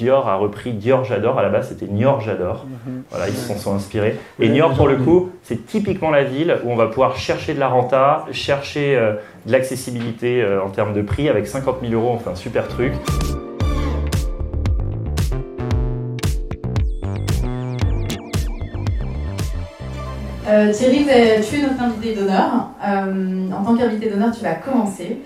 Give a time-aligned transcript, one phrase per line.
[0.00, 1.38] Dior a repris Dior J'adore.
[1.38, 2.64] À la base, c'était Niort J'adore.
[2.64, 3.02] Mhm.
[3.10, 4.16] Voilà, ils s'en sont inspirés.
[4.38, 7.60] Et Niort, pour le coup, c'est typiquement la ville où on va pouvoir chercher de
[7.60, 9.12] la renta, chercher euh,
[9.44, 11.28] de l'accessibilité euh, en termes de prix.
[11.28, 12.94] Avec 50 000 euros, on fait un super truc.
[20.72, 22.70] Thierry, tu es notre invité d'honneur.
[22.82, 25.18] en tant qu'invité d'honneur, tu vas commencer.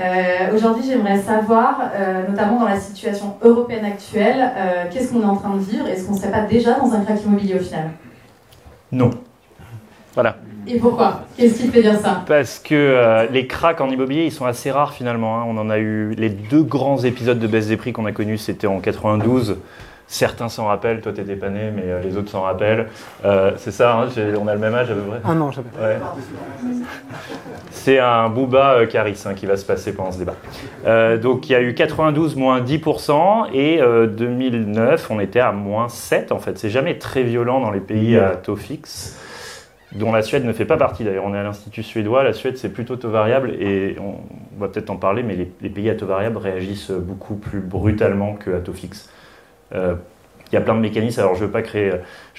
[0.00, 5.26] Euh, aujourd'hui, j'aimerais savoir, euh, notamment dans la situation européenne actuelle, euh, qu'est-ce qu'on est
[5.26, 5.86] en train de vivre?
[5.86, 7.90] Est-ce qu'on ne serait pas déjà dans un crack immobilier au final?
[8.90, 9.10] Non.
[10.14, 10.36] Voilà.
[10.66, 11.22] Et pourquoi?
[11.36, 12.24] Qu'est-ce qui fait dire ça?
[12.26, 15.38] Parce que les cracks en immobilier, ils sont assez rares finalement.
[15.38, 15.44] Hein.
[15.46, 18.38] On en a eu les deux grands épisodes de baisse des prix qu'on a connus,
[18.38, 19.58] c'était en 92
[20.06, 22.88] Certains s'en rappellent, toi t'étais pas né, mais euh, les autres s'en rappellent.
[23.24, 24.08] Euh, c'est ça, hein,
[24.38, 25.20] on a le même âge à peu près?
[25.24, 25.68] Ah non, jamais.
[25.80, 25.98] Ouais.
[27.70, 31.16] C'est un Booba euh, Caris hein, qui va se passer pendant ce débat.
[31.16, 36.32] donc il y a eu 92 moins 10% et 2009 on était à moins 7
[36.32, 36.58] en fait.
[36.58, 39.18] C'est jamais très violent dans les pays à taux fixe
[39.92, 41.24] dont la Suède ne fait pas partie d'ailleurs.
[41.24, 44.16] On est à l'Institut suédois, la Suède c'est plutôt taux variable et on,
[44.58, 48.34] va peut-être en parler, mais les, les, pays à taux variable réagissent beaucoup plus brutalement
[48.34, 49.08] que à taux fixe.
[49.74, 49.94] Euh,
[50.52, 51.50] il y a plein de mécanismes, alors je ne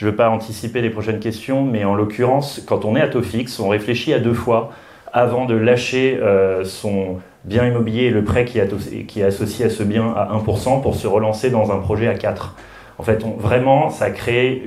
[0.10, 3.60] veux pas anticiper les prochaines questions, mais en l'occurrence, quand on est à taux fixe,
[3.60, 4.72] on réfléchit à deux fois
[5.12, 9.84] avant de lâcher euh, son bien immobilier et le prêt qui est, associé à ce
[9.84, 12.56] bien à 1% pour se relancer dans un projet à 4.
[13.00, 14.64] En fait, vraiment, ça crée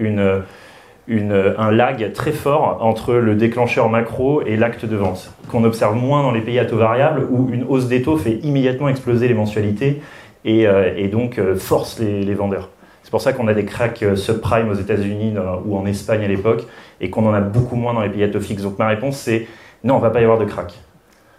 [1.08, 6.22] un lag très fort entre le déclencheur macro et l'acte de vente, qu'on observe moins
[6.22, 9.34] dans les pays à taux variable où une hausse des taux fait immédiatement exploser les
[9.34, 10.02] mensualités
[10.47, 12.70] euh, et, donc euh, force les, vendeurs.
[13.03, 15.34] C'est pour ça qu'on a des cracks euh, subprime aux États-Unis
[15.67, 16.67] ou en Espagne à l'époque
[17.00, 18.62] et qu'on en a beaucoup moins dans les pays à taux fixe.
[18.62, 19.47] Donc ma réponse c'est
[19.84, 20.75] non, on va pas y avoir de crack.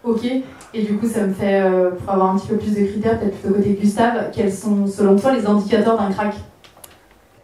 [0.03, 0.25] Ok,
[0.73, 1.61] et du coup ça me fait,
[1.99, 5.17] pour avoir un petit peu plus de critères, peut-être plutôt côté Gustave, quels sont selon
[5.17, 6.35] toi les indicateurs d'un crack?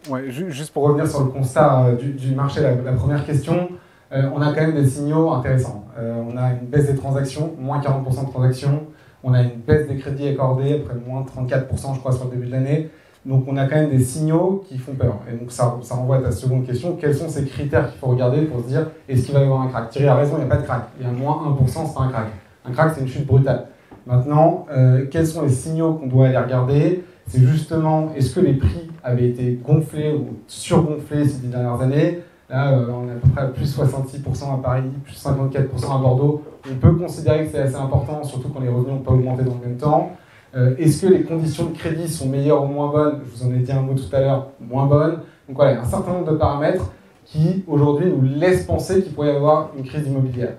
[0.08, 3.68] Ouais, juste pour revenir sur le constat du, marché, la, première question,
[4.10, 5.84] on a quand même des signaux intéressants.
[5.98, 8.86] on a une baisse des transactions, moins 40% de transactions,
[9.22, 12.46] on a une baisse des crédits accordés, après moins 34% je crois sur le début
[12.46, 12.90] de l'année.
[13.24, 15.18] Donc on a quand même des signaux qui font peur.
[15.28, 18.06] Et donc ça, ça renvoie à ta seconde question, quels sont ces critères qu'il faut
[18.06, 19.90] regarder pour se dire est-ce qu'il va y avoir un crack?
[19.90, 20.88] Thierry a raison, il n'y a pas de crack.
[21.00, 22.28] Il y a moins 1%, c'est un crack.
[22.64, 23.66] Un crack, c'est une chute brutale.
[24.06, 27.04] Maintenant, euh, quels sont les signaux qu'on doit aller regarder?
[27.26, 32.20] C'est justement, est-ce que les prix avaient été gonflés ou surgonflés ces dernières années?
[32.48, 35.98] Là, euh, on est à peu près à plus 66% à Paris, plus 54% à
[35.98, 36.42] Bordeaux.
[36.70, 39.54] On peut considérer que c'est assez important, surtout quand les revenus n'ont pas augmenté dans
[39.54, 40.12] le même temps.
[40.54, 43.20] Euh, est-ce que les conditions de crédit sont meilleures ou moins bonnes?
[43.24, 45.18] Je vous en ai dit un mot tout à l'heure, moins bonnes.
[45.48, 46.92] Donc voilà, un certain nombre de paramètres
[47.24, 50.54] qui aujourd'hui nous laissent penser qu'il pourrait y avoir une crise immobilière.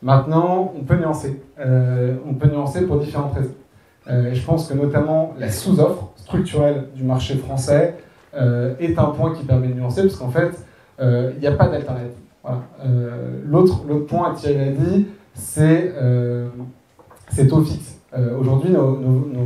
[0.00, 1.42] Maintenant, on peut nuancer.
[1.58, 3.54] Euh, on peut nuancer pour différentes raisons.
[4.06, 7.96] je pense que notamment la sous-offre structurelle du marché français
[8.34, 10.52] est un point qui permet de nuancer, parce qu'en fait,
[11.00, 12.10] il n'y a pas d'alternative.
[13.46, 16.48] L'autre point, Thierry l'a dit, c'est euh,
[17.48, 17.98] taux fixe.
[18.14, 18.94] Euh, aujourd'hui, nos,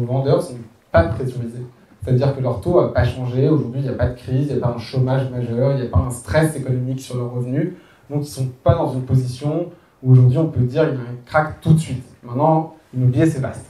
[0.06, 0.54] vendeurs ne sont
[0.90, 1.62] pas pressurisés.
[2.02, 3.48] C'est-à-dire que leur taux n'a pas changé.
[3.48, 5.80] Aujourd'hui, il n'y a pas de crise, il n'y a pas un chômage majeur, il
[5.80, 7.74] n'y a pas un stress économique sur leurs revenus.
[8.10, 9.66] Donc, ils ne sont pas dans une position
[10.02, 12.04] où aujourd'hui on peut dire qu'il y a un crack tout de suite.
[12.22, 13.66] Maintenant, l'immobilier, c'est vaste.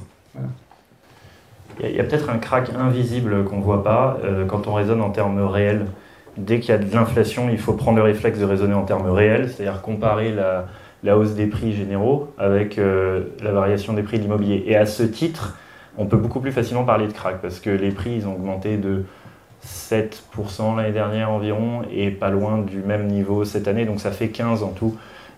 [1.80, 5.02] Il y a, peut-être un crack invisible qu'on ne voit pas euh, quand on raisonne
[5.02, 5.86] en termes réels.
[6.36, 9.08] Dès qu'il y a de l'inflation, il faut prendre le réflexe de raisonner en termes
[9.10, 14.22] réels, c'est-à-dire comparer la, hausse des prix généraux avec euh, la variation des prix de
[14.24, 14.64] l'immobilier.
[14.66, 15.56] Et à ce titre,
[15.96, 19.04] on peut beaucoup plus facilement parler de crack parce que les prix ont augmenté de
[19.64, 24.28] 7% l'année dernière environ et pas loin du même niveau cette année, donc ça fait
[24.28, 24.96] 15 en tout.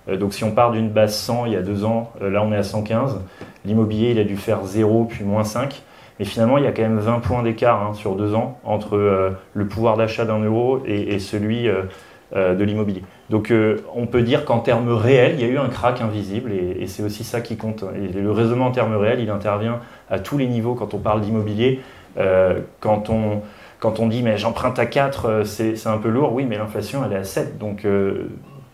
[0.09, 2.43] Euh, donc si on part d'une base 100 il y a deux ans, euh, là
[2.43, 3.21] on est à 115.
[3.65, 5.83] L'immobilier il a dû faire 0 puis moins 5.
[6.19, 9.37] Mais finalement, il y a quand même 20 points d'écart hein, sur deux ans entre
[9.55, 11.69] le pouvoir d'achat d'un euro et, et celui
[12.37, 13.03] euh, de l'immobilier.
[13.31, 16.53] Donc euh, on peut dire qu'en termes réels, il y a eu un crack invisible
[16.53, 17.85] et, c'est aussi ça qui compte.
[17.97, 19.81] Et le raisonnement en termes réels, il intervient
[20.11, 21.81] à tous les niveaux quand on parle d'immobilier.
[22.19, 23.41] Euh, quand, on,
[23.81, 27.15] quand on dit mais j'emprunte à 4, c'est un peu lourd, oui, mais l'inflation elle
[27.15, 27.57] est à 7.
[27.57, 27.87] Donc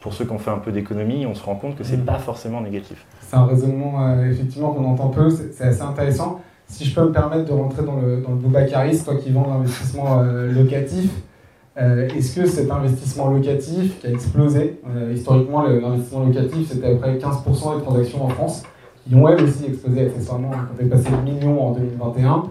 [0.00, 2.02] pour ceux qui ont fait un peu d'économie, on se rend compte que c'est n'est
[2.02, 2.06] mmh.
[2.06, 3.06] pas forcément négatif.
[3.20, 6.41] C'est un raisonnement effectivement qu'on entend peu, c'est assez intéressant.
[6.75, 10.23] Si je peux me permettre de rentrer dans le, dans le toi qui vends l'investissement
[10.23, 11.09] locatif,
[11.76, 16.91] euh, est-ce que cet investissement locatif qui a explosé, euh, historiquement l'investissement locatif c'était à
[16.91, 18.62] peu près 15% des transactions en France,
[19.06, 22.44] qui ont elles aussi explosé accessoirement quand on est passé de millions en 2021,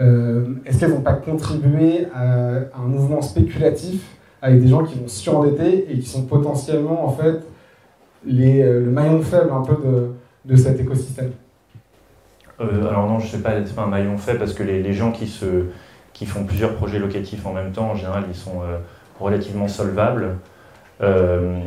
[0.00, 5.08] euh, est-ce qu'elles n'ont pas contribué à, un mouvement spéculatif avec des gens qui vont
[5.08, 7.46] surendetter et qui sont potentiellement en fait
[8.24, 10.10] les, le maillon faible un peu de,
[10.52, 11.30] de cet écosystème?
[12.60, 15.12] Alors non, je ne sais pas, c'est pas un maillon faible parce que les, gens
[15.12, 18.62] qui font plusieurs projets locatifs en même temps, en général, ils sont
[19.20, 20.36] relativement solvables.
[21.02, 21.60] Euh,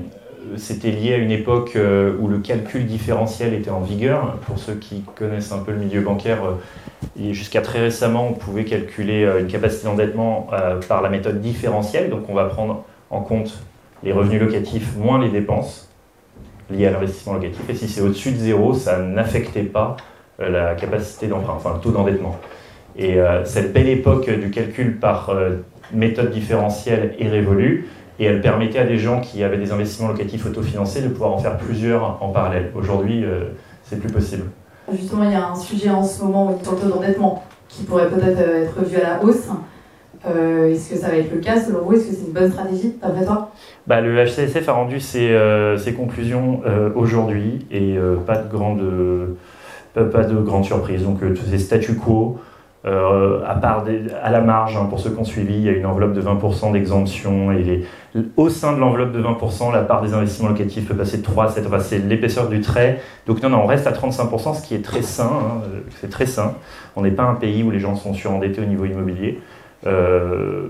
[0.56, 4.38] c'était lié à une époque euh, où le calcul différentiel était en vigueur.
[4.45, 8.66] Pour ceux qui connaissent un peu le milieu bancaire, euh, jusqu'à très récemment, on pouvait
[8.66, 10.48] calculer une capacité d'endettement
[10.88, 12.10] par la méthode différentielle.
[12.10, 13.60] Donc on va prendre en compte
[14.04, 15.89] les revenus locatifs moins les dépenses
[16.69, 17.69] liées à l'investissement locatif.
[17.69, 19.98] Et si c'est au-dessus de zéro, ça n'affectait pas
[20.39, 22.38] la capacité d'emprunt, enfin le taux d'endettement.
[22.95, 25.31] Et cette belle époque du calcul par
[25.94, 27.88] méthode différentielle est révolue
[28.19, 31.38] et elle permettait à des gens qui avaient des investissements locatifs autofinancés de pouvoir en
[31.38, 32.72] faire plusieurs en parallèle.
[32.75, 33.50] Aujourd'hui, euh,
[33.84, 34.45] c'est plus possible.
[34.92, 38.10] Justement, il y a un sujet en ce moment sur le taux d'endettement qui pourrait
[38.10, 39.50] peut-être euh, être vu à la hausse.
[40.25, 41.94] Euh, est-ce que ça va être le cas selon vous?
[41.94, 43.51] Est-ce que c'est une bonne stratégie d'après toi?
[43.86, 45.38] Bah, Le HCSF a rendu ses,
[45.78, 46.62] ses conclusions
[46.95, 48.81] aujourd'hui et pas, de grande,
[50.05, 51.03] pas de grande surprise.
[51.03, 52.39] Donc tous ces statu quo,
[52.85, 53.85] euh, à, part
[54.23, 56.21] à la marge, hein, pour ceux qui ont suivi, il y a une enveloppe de
[56.21, 57.51] 20% d'exemption.
[57.51, 57.83] Et
[58.38, 61.45] au sein de l'enveloppe de 20%, la part des investissements locatifs peut passer de 3
[61.45, 61.65] à 7.
[61.67, 63.01] Enfin, c'est l'épaisseur du trait.
[63.25, 65.25] Donc, non, non, on reste à 35%, ce qui est très sain.
[65.25, 65.61] Hein,
[66.00, 66.53] c'est très sain.
[66.95, 69.41] On n'est pas un pays où les gens sont surendettés au niveau immobilier.
[69.85, 70.67] Euh,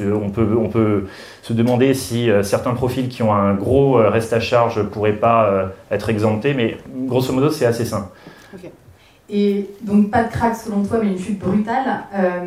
[0.00, 1.06] on, peut, on peut
[1.42, 5.12] se demander si euh, certains profils qui ont un gros reste à charge ne pourraient
[5.12, 8.10] pas être exemptés, mais grosso modo, c'est assez sain.
[9.30, 12.04] Et donc pas de crack selon toi, mais une chute brutale.
[12.14, 12.44] Euh,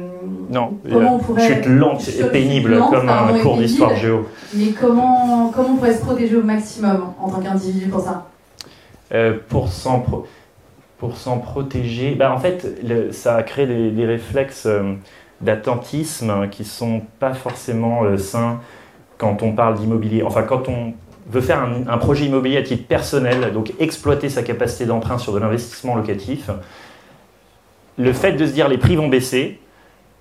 [0.50, 4.28] non, comment on chute lente et pénible comme un cours d'histoire géo.
[4.54, 8.28] Mais comment, comment on pourrait se protéger au maximum en tant qu'individu pour ça?
[9.13, 10.06] Euh, Pour s'en
[11.00, 12.68] pour s'en protéger, bah en fait,
[13.12, 14.94] ça a créé des, réflexes euh,
[15.42, 18.60] d'attentisme qui sont pas forcément sains
[19.18, 20.24] quand on parle d'immobilier.
[20.24, 20.94] Enfin, quand on
[21.30, 25.39] veut faire un, projet immobilier à titre personnel, donc exploiter sa capacité d'emprunt sur de
[25.39, 26.50] l'investissement locatif,
[27.98, 29.60] le fait de se dire les prix vont baisser,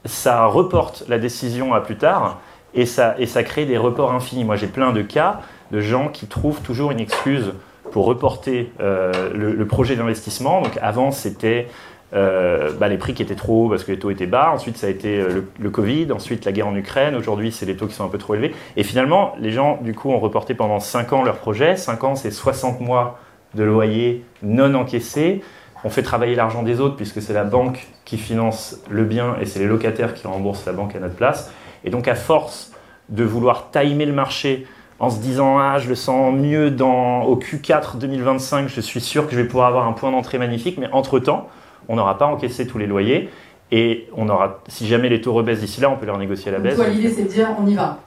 [0.05, 2.41] ça reporte la décision à plus tard
[2.75, 4.45] et ça, et ça crée des reports infinis.
[4.45, 5.41] Moi, j'ai plein de cas
[5.71, 7.53] de gens qui trouvent toujours une excuse
[7.93, 10.61] pour reporter euh, le, projet d'investissement.
[10.63, 11.69] Donc avant, c'était
[12.15, 14.53] euh, bah, les prix qui étaient trop hauts parce que les taux étaient bas.
[14.53, 16.13] Ensuite, ça a été euh, le, Covid.
[16.13, 17.17] Ensuite, la guerre en Ukraine.
[17.17, 18.55] Aujourd'hui, c'est les taux qui sont un peu trop élevés.
[18.77, 21.77] Et finalement, les gens, du coup, ont reporté pendant 5 ans leur projet.
[21.77, 23.19] 5 ans, c'est 60 mois
[23.55, 25.43] de loyer non encaissé.
[25.85, 29.47] On fait travailler l'argent des autres puisque c'est la banque qui finance le bien et
[29.47, 31.53] c'est les locataires qui remboursent la banque à notre place.
[31.85, 32.73] Et donc, à force
[33.09, 34.67] de vouloir timer le marché
[34.99, 39.27] en se disant ah je le sens mieux dans au Q4 2025, je suis sûr
[39.27, 41.49] que je vais pouvoir avoir un point d'entrée magnifique, mais entre temps
[41.89, 43.31] on n'aura pas encaissé tous les loyers.
[43.73, 46.53] Et on aura, si jamais les taux rebaissent d'ici là, on peut leur négocier à
[46.53, 46.77] la baisse.
[46.77, 47.99] Toi, l'idée, c'est de dire on y va.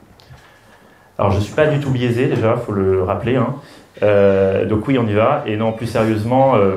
[1.18, 3.36] Alors, je ne suis pas du tout biaisé, déjà, il faut le rappeler.
[3.36, 3.56] Hein.
[4.02, 5.44] Euh, donc, oui, on y va.
[5.46, 6.76] Et non, plus sérieusement, euh,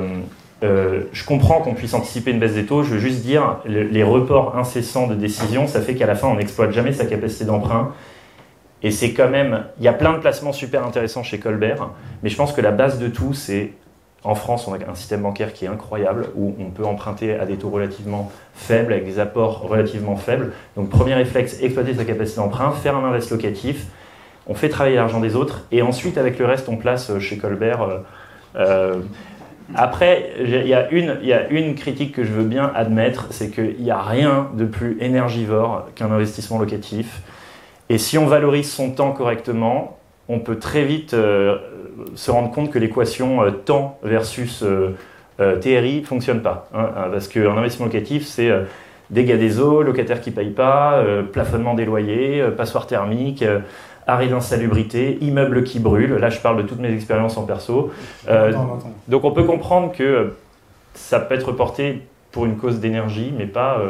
[0.62, 2.82] euh, je comprends qu'on puisse anticiper une baisse des taux.
[2.82, 6.36] Je veux juste dire, les reports incessants de décision, ça fait qu'à la fin, on
[6.36, 7.92] n'exploite jamais sa capacité d'emprunt.
[8.82, 9.64] Et c'est quand même.
[9.78, 11.88] Il y a plein de placements super intéressants chez Colbert,
[12.22, 13.72] mais je pense que la base de tout, c'est
[14.24, 17.44] en France, on a un système bancaire qui est incroyable, où on peut emprunter à
[17.44, 20.52] des taux relativement faibles, avec des apports relativement faibles.
[20.76, 23.86] Donc, premier réflexe, exploiter sa capacité d'emprunt, faire un invest locatif,
[24.46, 27.36] on fait travailler l'argent des autres, et ensuite, avec le reste, on place euh, chez
[27.36, 27.82] Colbert.
[27.82, 27.98] Euh,
[28.56, 29.00] euh,
[29.74, 33.90] après, il y, y a une critique que je veux bien admettre, c'est qu'il n'y
[33.90, 37.22] a rien de plus énergivore qu'un investissement locatif.
[37.90, 41.14] Et si on valorise son temps correctement, on peut très vite
[42.14, 44.94] se rendre compte que l'équation euh, temps versus euh,
[45.40, 46.68] euh, TRI ne fonctionne pas.
[46.74, 48.50] Hein, parce qu'un investissement locatif, c'est
[49.10, 53.44] dégâts des eaux, locataires qui ne payent pas, plafonnement des loyers, passoire thermique,
[54.06, 56.14] arrêt d'insalubrité, immeubles qui brûlent.
[56.14, 57.92] Là, je parle de toutes mes expériences en perso.
[59.08, 60.34] donc, on peut comprendre que
[60.94, 62.02] ça peut être reporté
[62.32, 63.80] pour une cause d'énergie, mais pas,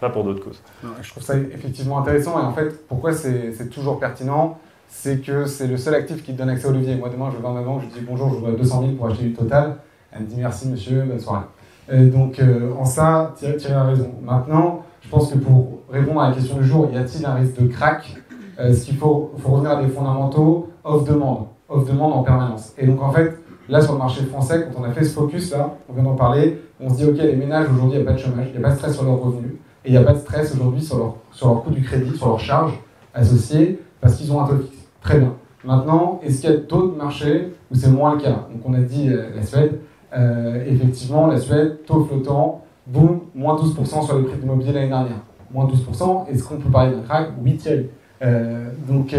[0.00, 0.62] pas pour d'autres causes.
[1.02, 2.40] Je trouve ça effectivement intéressant.
[2.40, 4.58] Et en fait, pourquoi c'est toujours pertinent
[4.94, 6.94] c'est que c'est le seul actif qui te donne accès au levier.
[6.96, 9.06] Moi, demain, je vais voir ma banque, je dis bonjour, je vois 200 000 pour
[9.06, 9.76] acheter du total.
[10.12, 11.46] Elle me dit merci, monsieur, bonne soirée.
[11.90, 14.10] donc, euh, en ça, Thierry, a raison.
[14.22, 17.60] Maintenant, je pense que pour répondre à la question du jour, y a-t-il un risque
[17.60, 18.14] de crack?
[18.60, 20.68] Euh, qu'il faut, revenir à des fondamentaux?
[20.84, 22.74] Off-demande, off-demande en permanence.
[22.76, 23.38] Et donc, en fait,
[23.70, 26.16] là, sur le marché français, quand on a fait ce focus, là, on vient d'en
[26.16, 28.58] parler, on se dit, OK, les ménages, aujourd'hui, il n'y a pas de chômage, il
[28.58, 29.52] n'y a pas de stress sur leurs revenus,
[29.84, 32.14] et il n'y a pas de stress aujourd'hui sur leur, sur leur coût du crédit,
[32.16, 32.78] sur leurs charges
[33.14, 34.81] associées, parce qu'ils ont un taux fixe.
[35.02, 35.34] Très bien.
[35.64, 38.46] Maintenant, est-ce qu'il y a d'autres marchés où c'est moins le cas?
[38.50, 39.78] Donc on a dit euh, la Suède.
[40.14, 44.88] Euh, effectivement, la Suède, taux flottant, boum, moins 12% sur le prix de l'immobilier l'année
[44.88, 45.20] dernière.
[45.52, 47.30] Moins 12%, est-ce qu'on peut parler d'un crack?
[47.42, 47.88] Oui, Thierry.
[48.22, 49.14] Euh, donc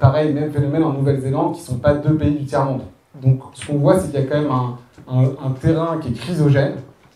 [0.00, 2.82] pareil, même phénomène en Nouvelle-Zélande, qui ne sont pas deux pays du tiers-monde.
[3.22, 4.76] Donc ce qu'on voit, c'est qu'il y a quand même un,
[5.08, 6.74] un, terrain qui est chrysogène,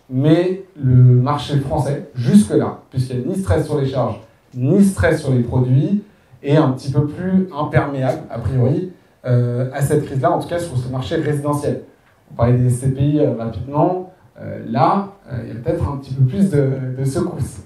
[0.09, 4.21] mais le marché français, jusque-là, puisqu'il n'y a ni stress sur les charges,
[4.55, 6.03] ni stress sur les produits,
[6.43, 8.93] est un petit peu plus imperméable, a priori,
[9.27, 11.83] euh, à cette crise-là, en tout cas sur ce marché résidentiel.
[12.33, 14.13] On parlait des CPI euh, rapidement.
[14.41, 15.09] Euh, là,
[15.43, 17.61] il y a peut-être un petit peu plus de, de secousses.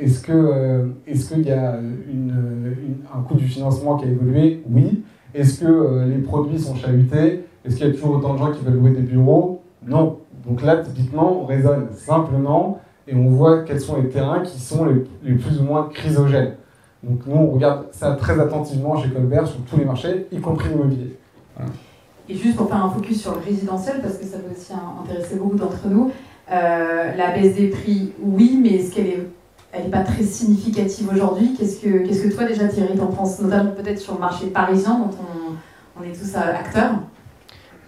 [0.00, 4.62] est-ce que est-ce qu'il y a un coût du financement qui a évolué?
[4.70, 5.02] Oui.
[5.34, 7.46] Est-ce que les produits sont chahutés?
[7.64, 9.62] Est-ce qu'il y a toujours autant de gens qui veulent louer des bureaux?
[9.84, 10.18] Non.
[10.46, 14.84] Donc là, typiquement, on raisonne simplement et on voit quels sont les terrains qui sont
[14.84, 16.54] les, les plus ou moins chrysogènes.
[17.02, 20.68] Donc nous, on regarde ça très attentivement chez Colbert sur tous les marchés, y compris
[20.68, 21.16] l'immobilier.
[22.28, 25.36] Et juste pour faire un focus sur le résidentiel, parce que ça peut aussi intéresser
[25.36, 26.12] beaucoup d'entre nous,
[26.52, 29.26] euh, la baisse des prix, oui, mais est-ce qu'elle est,
[29.72, 31.54] elle n'est pas très significative aujourd'hui?
[31.58, 34.98] Qu'est-ce que, qu'est-ce que toi déjà Thierry t'en penses, notamment peut-être sur le marché parisien
[34.98, 36.92] dont on, on est tous euh, acteurs?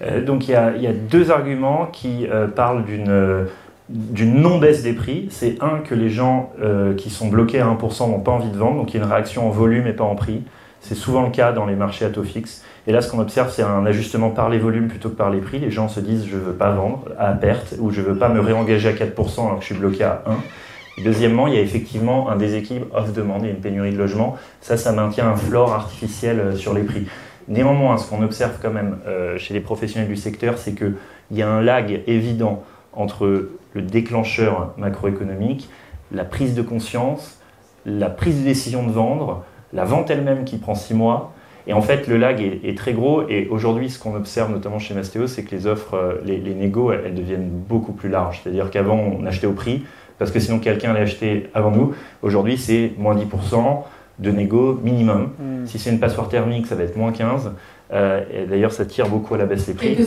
[0.00, 2.26] Euh, Donc il y, a, y, a, deux arguments qui
[2.56, 3.46] parlent d'une
[3.92, 8.10] d'une non-baisse des prix, c'est un que les gens euh, qui sont bloqués à 1%
[8.10, 10.04] n'ont pas envie de vendre, donc il y a une réaction en volume et pas
[10.04, 10.42] en prix.
[10.80, 12.64] C'est souvent le cas dans les marchés à taux fixe.
[12.86, 15.40] Et là, ce qu'on observe, c'est un ajustement par les volumes plutôt que par les
[15.40, 15.60] prix.
[15.60, 18.16] Les gens se disent je ne veux pas vendre à perte ou je ne veux
[18.16, 21.02] pas me réengager à 4% alors que je suis bloqué à 1.
[21.04, 24.36] deuxièmement, il y a effectivement un déséquilibre off-demande et une pénurie de logement.
[24.60, 27.06] Ça, ça maintient un floor artificiel euh, sur les prix.
[27.46, 30.94] Néanmoins, ce qu'on observe quand même euh, chez les professionnels du secteur, c'est qu'il
[31.30, 35.68] y a un lag évident entre le déclencheur macroéconomique,
[36.12, 37.38] la prise de conscience,
[37.86, 41.32] la prise de décision de vendre, la vente elle-même qui prend six mois.
[41.66, 43.28] Et en fait, le lag est, très gros.
[43.28, 46.54] Et aujourd'hui, ce qu'on observe notamment chez Mastéo, c'est que les offres, euh, les, les
[46.54, 48.40] négos, elles, deviennent beaucoup plus larges.
[48.42, 49.84] C'est-à-dire qu'avant, on achetait au prix,
[50.18, 51.94] parce que sinon quelqu'un l'a acheté avant nous.
[52.22, 53.82] Aujourd'hui, c'est moins 10%
[54.18, 55.30] de négo minimum.
[55.38, 55.66] Hmm.
[55.66, 57.52] Si c'est une passoire thermique, ça va être moins 15%.
[57.92, 59.88] Euh, et d'ailleurs, ça tire beaucoup à la baisse les prix.
[59.88, 60.04] Et que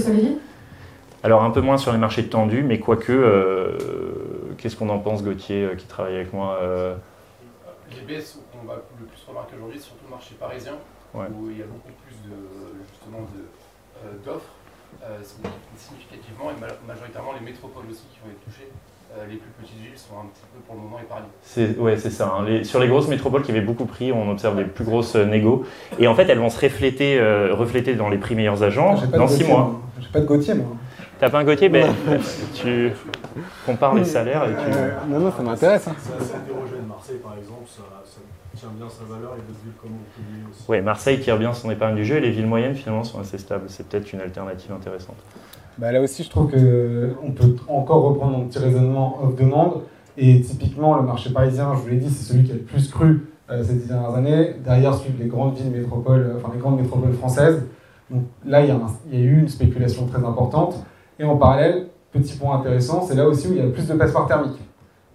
[1.26, 5.24] alors un peu moins sur les marchés tendus, mais quoique, euh, qu'est-ce qu'on en pense
[5.24, 6.96] Gauthier euh, qui travaille avec moi euh
[7.90, 10.74] Les baisses qu'on va le plus remarquer aujourd'hui, c'est surtout le marché parisien,
[11.16, 12.38] où il y a beaucoup plus de,
[12.92, 13.28] justement
[14.24, 14.54] d'offres
[15.76, 18.70] significativement, et majoritairement les métropoles aussi qui vont être touchées.
[19.28, 21.26] les plus petites villes sont un petit peu pour le moment épargnées.
[21.42, 22.36] C'est, ouais, c'est ça.
[22.38, 22.64] Hein.
[22.64, 25.66] sur les grosses métropoles qui avaient beaucoup pris, on observe des plus grosses négos.
[25.98, 29.44] Et en fait, elles vont se refléter, refléter dans les prix meilleurs agents dans six
[29.44, 29.82] mois.
[30.00, 30.68] J'ai pas de Gauthier, moi.
[31.26, 31.92] T'as pas un Gauthier ben,
[32.54, 32.92] Tu
[33.66, 35.10] compares les salaires et tu.
[35.10, 35.88] non, non, ça m'intéresse.
[35.88, 35.96] Hein.
[35.98, 36.86] C'est assez hétérogène.
[36.88, 37.82] Marseille, par exemple, ça,
[38.56, 40.66] tient bien sa valeur et d'autres villes comme Montpellier aussi.
[40.70, 43.40] Oui, Marseille tire bien son épargne du jeu et les villes moyennes, finalement, sont assez
[43.40, 43.64] stables.
[43.70, 45.16] C'est peut-être une alternative intéressante.
[45.80, 49.82] Bah, là aussi, je trouve qu'on peut encore reprendre un petit raisonnement off-demande.
[50.20, 52.88] Et typiquement, le marché parisien, je vous l'ai dit, c'est celui qui a le plus
[52.92, 54.58] cru euh, ces dix dernières années.
[54.64, 57.64] Derrière suivent les grandes villes métropoles, enfin les grandes métropoles françaises.
[58.12, 58.78] Donc là, il y,
[59.12, 60.86] il y a eu une spéculation très importante.
[61.20, 63.94] Et en parallèle, petit point intéressant, c'est là aussi où il y a plus de
[63.94, 64.60] passeports thermiques.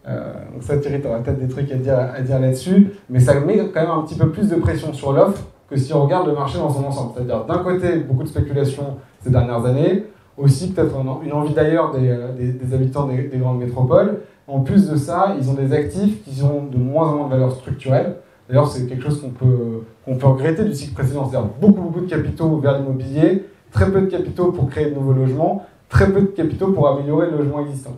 [0.09, 3.59] Euh, donc ça, Thierry, tu auras peut-être des trucs à dire, là-dessus, mais ça met
[3.73, 6.35] quand même un petit peu plus de pression sur l'offre que si on regarde le
[6.35, 7.12] marché dans son ensemble.
[7.14, 12.52] C'est-à-dire, d'un côté, beaucoup de spéculation ces dernières années, aussi peut-être une envie d'ailleurs des,
[12.52, 14.21] des, habitants des, des, grandes métropoles.
[14.47, 17.33] En plus de ça, ils ont des actifs qui ont de moins en moins de
[17.33, 18.16] valeur structurelle.
[18.49, 22.00] D'ailleurs, c'est quelque chose qu'on peut, qu'on peut regretter du cycle précédent, c'est-à-dire beaucoup, beaucoup
[22.00, 26.23] de capitaux vers l'immobilier, très peu de capitaux pour créer de nouveaux logements, très peu
[26.23, 27.97] de capitaux pour améliorer le logement existant.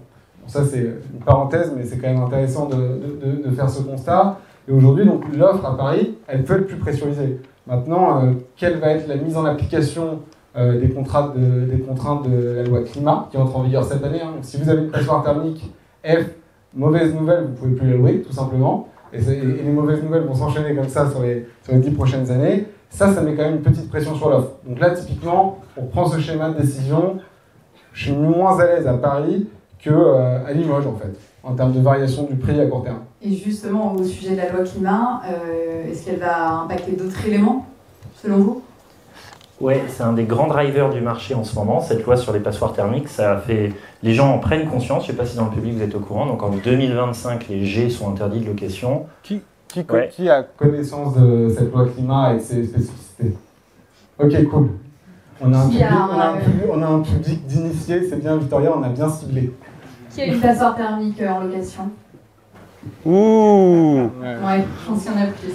[0.48, 4.38] ça, c'est une parenthèse, mais c'est quand même intéressant de, de, faire ce constat.
[4.66, 7.38] Et aujourd'hui, donc l'offre à Paris, elle peut être plus pressurisée.
[7.66, 10.20] Maintenant, euh, quelle va être la mise en application
[10.56, 14.04] euh, des, contrats de, des contraintes de la loi climat qui entre en vigueur cette
[14.04, 14.34] année hein.
[14.42, 15.72] Si vous avez une passoire thermique
[16.04, 16.26] F,
[16.74, 18.88] mauvaise nouvelle, vous ne pouvez plus la louer, tout simplement.
[19.12, 22.30] Et, et les mauvaises nouvelles vont s'enchaîner comme ça sur les, sur les 10 prochaines
[22.30, 22.66] années.
[22.88, 24.50] Ça, ça met quand même une petite pression sur l'offre.
[24.66, 27.18] Donc là, typiquement, on prend ce schéma de décision,
[27.92, 29.46] je suis moins à l'aise à Paris
[29.78, 33.00] qu'à euh, Limoges, en fait, en termes de variation du prix à court terme.
[33.20, 37.66] Et justement, au sujet de la loi climat, euh, est-ce qu'elle va impacter d'autres éléments,
[38.22, 38.62] selon vous?
[39.60, 42.40] Oui, c'est un des grands drivers du marché en ce moment, cette loi sur les
[42.40, 43.08] passoires thermiques.
[43.08, 43.72] Ça fait...
[44.02, 45.94] Les gens en prennent conscience, je ne sais pas si dans le public vous êtes
[45.94, 49.06] au courant, donc en 2025, les G sont interdits de location.
[49.22, 53.36] Qui, qui, qui a connaissance de cette loi climat et de ses spécificités?
[54.18, 54.70] Ok, cool.
[55.44, 59.52] On a, un public, d'initiés, c'est bien Victoria, on a bien ciblé.
[60.10, 61.90] Qui a une passoire thermique euh, en location?
[63.04, 65.54] Ouh Ouais, je pense qu'il y en a plus.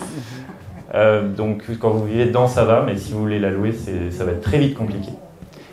[0.94, 3.74] Euh, donc quand vous vivez dedans, ça va, mais si vous voulez la louer,
[4.12, 5.12] ça va être très vite compliqué.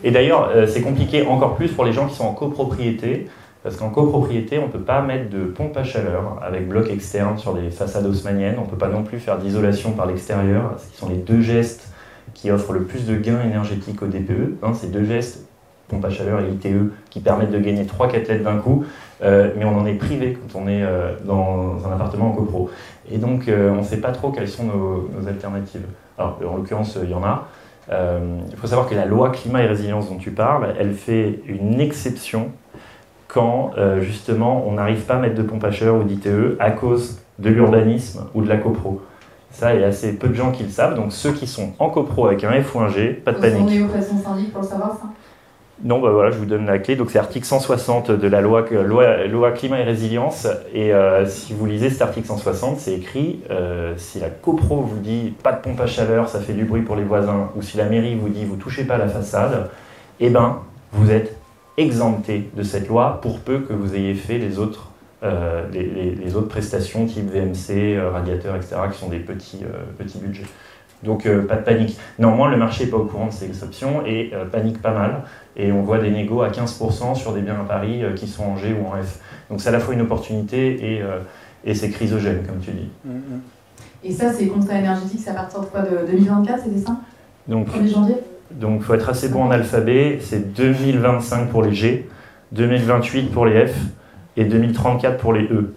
[0.04, 3.28] Et d'ailleurs, euh, c'est compliqué encore plus pour les gens qui sont en copropriété,
[3.62, 7.38] parce qu'en copropriété, on ne peut pas mettre de pompe à chaleur avec bloc externe
[7.38, 10.92] sur des façades haussmanniennes, on ne peut pas non plus faire d'isolation par l'extérieur, ce
[10.92, 11.93] qui sont les deux gestes
[12.34, 14.58] qui offre le plus de gains énergétiques au DPE.
[14.62, 15.46] Hein, ces deux gestes
[15.88, 18.84] pompe à chaleur et ITE qui permettent de gagner 3-4 lettres d'un coup,
[19.22, 22.70] euh, mais on en est privé quand on est euh, dans un appartement en copro.
[23.10, 25.86] Et donc euh, on ne sait pas trop quelles sont nos, alternatives.
[26.18, 27.48] Alors en l'occurrence, il y en a.
[27.90, 31.80] Il faut savoir que la loi climat et résilience dont tu parles, elle fait une
[31.80, 32.50] exception
[33.28, 37.20] quand justement on n'arrive pas à mettre de pompe à chaleur ou d'ITE à cause
[37.38, 39.02] de l'urbanisme ou de la copro.
[39.54, 40.96] Ça, il y a assez peu de gens qui le savent.
[40.96, 43.62] Donc ceux qui sont en copro avec un F ou un G, pas de panique.
[43.64, 45.08] On est au syndic pour le savoir ça?
[45.82, 46.96] Non, bah voilà, je vous donne la clé.
[46.96, 50.46] Donc c'est article 160 de la loi, loi, climat et résilience.
[50.73, 54.99] Et euh, si vous lisez cet article 160, c'est écrit euh, si la copro vous
[54.99, 57.76] dit pas de pompe à chaleur, ça fait du bruit pour les voisins, ou si
[57.76, 59.70] la mairie vous dit vous touchez pas à la façade,
[60.20, 60.61] eh ben
[60.92, 61.37] vous êtes
[61.76, 64.90] exempté de cette loi pour peu que vous ayez fait les autres,
[65.23, 69.64] euh, les, autres prestations type VMC, radiateur, etc., qui sont des petits,
[69.99, 70.47] petits budgets.
[71.02, 71.99] Donc pas de panique.
[72.18, 75.23] Néanmoins, le marché n'est pas au courant de ces exceptions et panique pas mal
[75.56, 78.44] et on voit des négos à 15% sur des biens à Paris euh, qui sont
[78.44, 79.21] en G ou en F.
[79.50, 81.21] Donc c'est à la fois une opportunité et, euh,
[81.64, 82.88] et c'est chrysogène, comme tu dis.
[83.04, 83.40] Mm, mm.
[84.04, 86.97] Et ça, c'est contrat énergétique, c'est à partir de quoi De 2024, c'était ça?
[87.49, 88.16] Donc, 1er janvier?
[88.50, 90.18] Donc il faut être assez bon en alphabet.
[90.21, 92.09] C'est 2025 pour les G,
[92.52, 93.75] 2028 pour les F
[94.36, 95.74] et 2034 pour les E.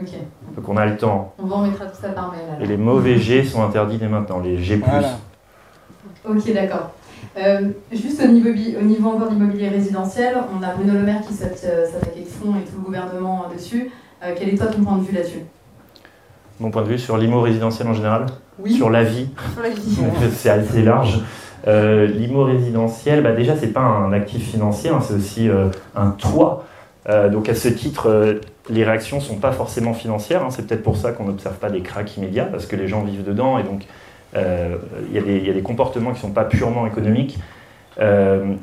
[0.00, 0.08] Ok.
[0.56, 1.34] Donc on a le temps.
[1.38, 2.62] On va en mettre tout ça par mail.
[2.62, 4.80] Et les mauvais G sont interdits dès maintenant, les G+.
[6.28, 6.90] Ok, d'accord.
[7.36, 11.34] Euh, juste au niveau, au niveau encore d'immobilier résidentiel, on a Bruno Le Maire qui
[11.34, 13.90] euh, s'attaque avec fond et tout le gouvernement dessus.
[14.22, 15.40] Euh, quel est toi ton point de vue là-dessus?
[16.60, 18.26] Mon point de vue sur l'immo résidentiel en général?
[18.58, 18.74] Oui.
[18.74, 19.28] Sur la vie.
[20.32, 21.20] c'est assez large.
[21.66, 25.48] l'immo résidentiel, bah déjà, c'est pas un actif financier, hein, c'est aussi
[25.96, 26.64] un toit.
[27.08, 30.42] Donc à ce titre, les réactions sont pas forcément financières.
[30.42, 30.48] Hein.
[30.50, 33.24] c'est peut-être pour ça qu'on n'observe pas des cracks immédiats, parce que les gens vivent
[33.24, 33.86] dedans et donc
[34.36, 34.76] euh,
[35.12, 37.38] il y, a des comportements qui ne sont pas purement économiques.
[38.00, 38.54] Euh,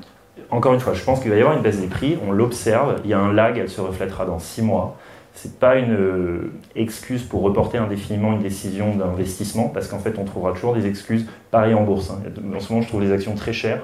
[0.50, 3.00] encore une fois, je pense qu'il va y avoir une baisse des prix, on l'observe,
[3.06, 4.98] il y a un lag, elle se reflètera dans six mois.
[5.34, 10.18] Ce n'est pas une euh, excuse pour reporter indéfiniment une décision d'investissement, parce qu'en fait,
[10.20, 11.26] on trouvera toujours des excuses.
[11.52, 12.12] Pareil en bourse.
[12.12, 12.22] Hein.
[12.54, 13.82] En ce moment, je trouve les actions très chères.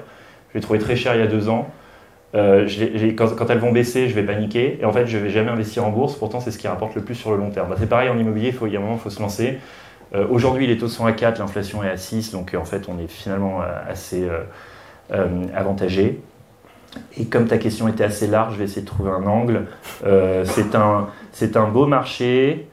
[0.50, 1.70] Je les trouvais très chères il y a deux ans.
[2.32, 4.78] Quand, elles vont baisser, je vais paniquer.
[4.80, 6.16] Et en fait, je ne vais jamais investir en bourse.
[6.16, 7.70] Pourtant, c'est ce qui rapporte le plus sur le long terme.
[7.70, 9.58] Bah, c'est pareil en immobilier, il, y a un moment, il faut se lancer.
[10.14, 12.98] Euh, aujourd'hui, les taux sont à 4, l'inflation est à 6, donc en fait, on
[12.98, 14.26] est finalement euh, assez
[15.12, 16.20] euh, avantagé.
[17.18, 19.66] Et comme ta question était assez large, je vais essayer de trouver un angle.
[20.44, 21.08] c'est un,
[21.54, 22.66] un, beau marché.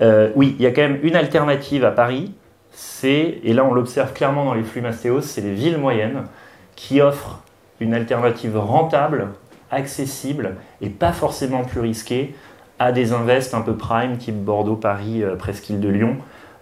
[0.00, 2.32] oui, il y a quand même une alternative à Paris.
[2.70, 6.24] C'est, et là on l'observe clairement dans les flux Mastéos, c'est les villes moyennes
[6.74, 7.43] qui offrent
[7.80, 9.28] une alternative rentable,
[9.70, 12.34] accessible et pas forcément plus risquée
[12.78, 16.16] à des invests un peu prime type Bordeaux, Paris, Presqu'île de Lyon.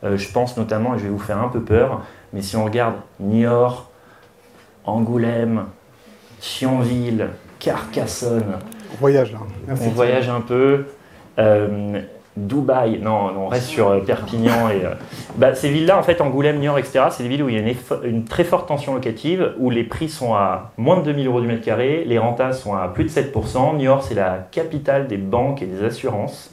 [0.04, 2.64] Euh, je pense notamment, et je vais vous faire un peu peur, mais si on
[2.64, 3.90] regarde Niort,
[4.84, 5.66] Angoulême,
[6.40, 7.28] Thionville,
[7.60, 8.58] Carcassonne.
[8.92, 9.38] On voyage là.
[9.68, 10.86] on voyage un peu.
[11.38, 12.02] Euh,
[12.36, 14.70] Dubaï, non, on reste sur euh, Perpignan.
[14.70, 14.82] Et,
[15.36, 17.74] bah, ces villes-là, en fait, Angoulême, Niort, etc., c'est des villes où il y a
[18.04, 21.46] une, très forte tension locative, où les prix sont à moins de 2000 euros du
[21.46, 23.76] mètre carré, les rentas sont à plus de 7%.
[23.76, 26.51] Niort, c'est la capitale des banques et des assurances.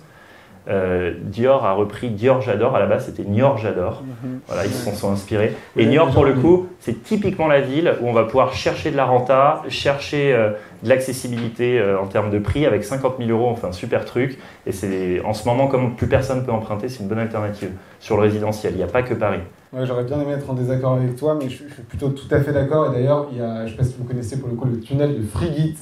[0.70, 2.76] Euh, Dior a repris Dior J'adore.
[2.76, 4.04] À la base, c'était Niort J'adore.
[4.04, 4.40] Mhm.
[4.48, 5.56] Voilà, ils se sont, inspirés.
[5.76, 8.98] Et Niort, pour le coup, c'est typiquement la ville où on va pouvoir chercher de
[8.98, 10.52] la renta, chercher euh,
[10.84, 13.50] de l'accessibilité euh, en termes de prix avec 50 000 euros.
[13.50, 14.38] Enfin, super truc.
[14.68, 18.16] Et c'est en ce moment, comme plus personne peut emprunter, c'est une bonne alternative sur
[18.18, 18.74] le résidentiel.
[18.74, 19.42] Il n'y a pas que Paris.
[19.84, 22.54] J'aurais bien aimé être en désaccord avec toi, mais je, suis plutôt tout à fait
[22.54, 22.92] d'accord.
[22.92, 24.68] Et d'ailleurs, il y a, je ne sais pas si vous connaissez pour le coup
[24.68, 25.78] le tunnel de Frigit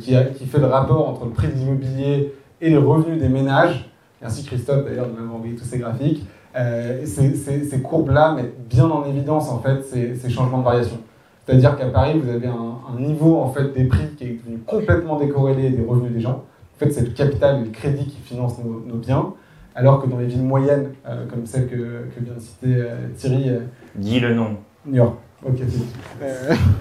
[0.00, 3.88] qui, qui fait le rapport entre le prix de l'immobilier et les revenus des ménages.
[4.20, 6.26] Merci Christophe d'ailleurs de m'avoir envoyé tous ces graphiques.
[6.56, 10.98] Euh, ces, courbes-là mettent bien en évidence en fait ces, changements de variation.
[11.46, 15.70] C'est-à-dire qu'à Paris, vous avez un, niveau en fait des prix qui est complètement décorrélé
[15.70, 16.44] des revenus des gens.
[16.74, 19.34] En fait, c'est le capital et le crédit qui financent nos, biens,
[19.74, 23.08] alors que dans les villes moyennes, euh, comme celle que, que, vient de citer euh,
[23.16, 23.50] Thierry.
[23.94, 24.56] Dis le nom.
[24.86, 25.16] New York.
[25.46, 25.60] Ok,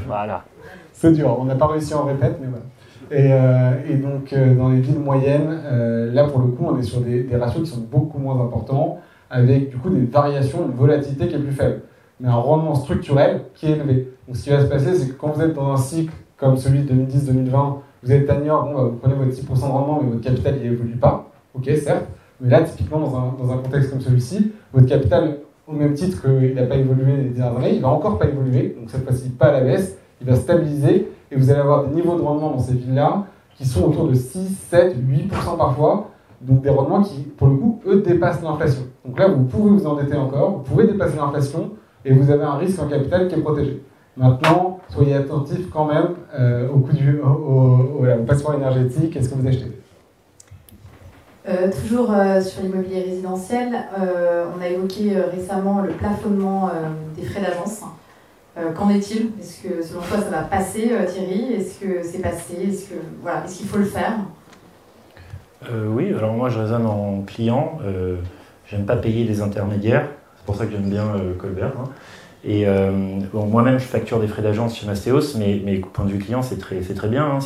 [0.07, 0.43] Voilà.
[0.91, 2.65] C'est dur, on n'a pas réussi à en répéter, mais voilà.
[3.11, 6.83] Euh, et, donc, euh, dans les villes moyennes, euh, là, pour le coup, on est
[6.83, 11.27] sur des, ratios qui sont beaucoup moins importants, avec du coup des variations, une volatilité
[11.27, 11.81] qui est plus faible,
[12.19, 14.13] mais un rendement structurel qui est élevé.
[14.27, 16.57] Donc, ce qui va se passer, c'est que quand vous êtes dans un cycle comme
[16.57, 20.11] celui de 2010-2020, vous êtes à bon, bah, vous prenez votre 6% de rendement, mais
[20.11, 21.31] votre capital, il évolue pas.
[21.55, 22.05] Ok, certes.
[22.39, 26.21] Mais là, typiquement, dans un, dans un contexte comme celui-ci, votre capital, au même titre
[26.21, 28.75] qu'il n'a pas évolué les dernières années, il va encore pas évoluer.
[28.79, 29.97] Donc, cette fois-ci, pas à la baisse.
[30.21, 33.25] Il va stabiliser et vous allez avoir des niveaux de rendement dans ces villes-là
[33.57, 37.81] qui sont autour de 6, 7, 8% parfois, donc des rendements qui, pour le coup,
[37.87, 38.83] eux, dépassent l'inflation.
[39.03, 41.71] Donc là, vous pouvez vous endetter encore, vous pouvez dépasser l'inflation,
[42.05, 43.81] et vous avez un risque en capital qui est protégé.
[44.15, 46.09] Maintenant, soyez attentifs quand même
[46.73, 49.71] au coût du au, passeport énergétique est ce que vous achetez.
[51.81, 56.71] toujours sur l'immobilier résidentiel, on a évoqué récemment le plafonnement
[57.15, 57.81] des frais d'agence.
[58.75, 59.29] Qu'en est-il?
[59.39, 61.53] Est-ce que selon toi ça va passer, Thierry?
[61.53, 62.55] Est-ce que c'est passé?
[62.69, 64.13] Est-ce que voilà, est-ce qu'il faut le faire?
[65.89, 67.79] Oui, alors moi je raisonne en client.
[68.65, 70.07] J'aime pas payer les intermédiaires.
[70.37, 71.05] C'est pour ça que j'aime bien
[71.39, 71.73] Colbert.
[71.79, 71.89] Hein.
[72.47, 72.91] Et euh,
[73.33, 76.57] moi-même, je facture des frais d'agence chez Mastéos, mais, mais point de vue client, c'est
[76.57, 77.25] très, très bien.
[77.25, 77.39] Hein.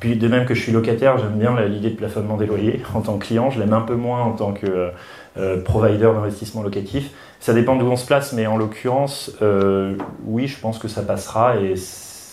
[0.00, 3.00] puis de même que je suis locataire, j'aime bien l'idée de plafonnement des loyers en
[3.00, 3.50] tant que client.
[3.50, 4.90] Je l'aime un peu moins en tant que euh,
[5.38, 7.12] euh, provider d'investissement locatif.
[7.40, 9.32] Ça dépend d'où on se place, mais en l'occurrence,
[10.26, 11.74] oui, je pense que ça passera et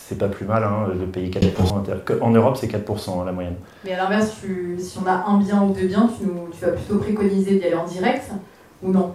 [0.07, 2.21] c'est pas plus mal hein, de payer 4%.
[2.21, 3.55] En Europe, c'est 4% hein, la moyenne.
[3.83, 4.35] Mais à l'inverse,
[4.77, 7.75] si on a un bien ou deux biens, tu, tu vas plutôt préconiser d'y aller
[7.75, 8.31] en direct
[8.81, 9.13] ou non?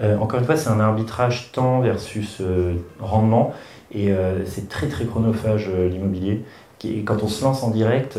[0.00, 3.52] Euh, encore une fois, c'est un arbitrage temps versus euh, rendement.
[3.92, 6.44] Et euh, c'est très très chronophage l'immobilier.
[6.84, 8.18] Et quand on se lance en direct,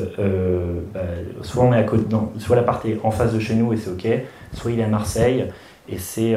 [0.93, 1.01] bah,
[1.41, 2.05] soit on est à côté,
[2.37, 4.07] soit l'appart est en face de chez nous et c'est ok,
[4.53, 5.51] soit il est à Marseille
[5.89, 6.33] et c'est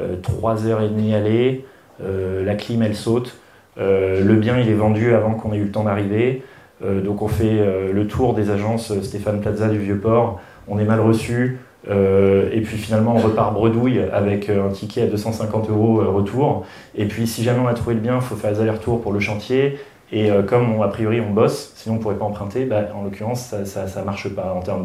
[0.00, 1.64] 3h30 aller,
[2.00, 3.36] la clim elle saute,
[3.76, 6.42] le bien il est vendu avant qu'on ait eu le temps d'arriver,
[6.82, 11.58] donc on fait le tour des agences Stéphane Plaza du Vieux-Port, on est mal reçu,
[11.88, 16.08] euh, et puis finalement, on repart bredouille avec euh, un ticket à 250 euros euh,
[16.08, 16.64] retour.
[16.94, 19.12] Et puis, si jamais on a trouvé le bien, il faut faire les allers-retours pour
[19.12, 19.78] le chantier.
[20.12, 23.52] Et comme a priori on bosse, sinon on ne pourrait pas emprunter, bah, en l'occurrence
[23.64, 24.84] ça ne marche pas en termes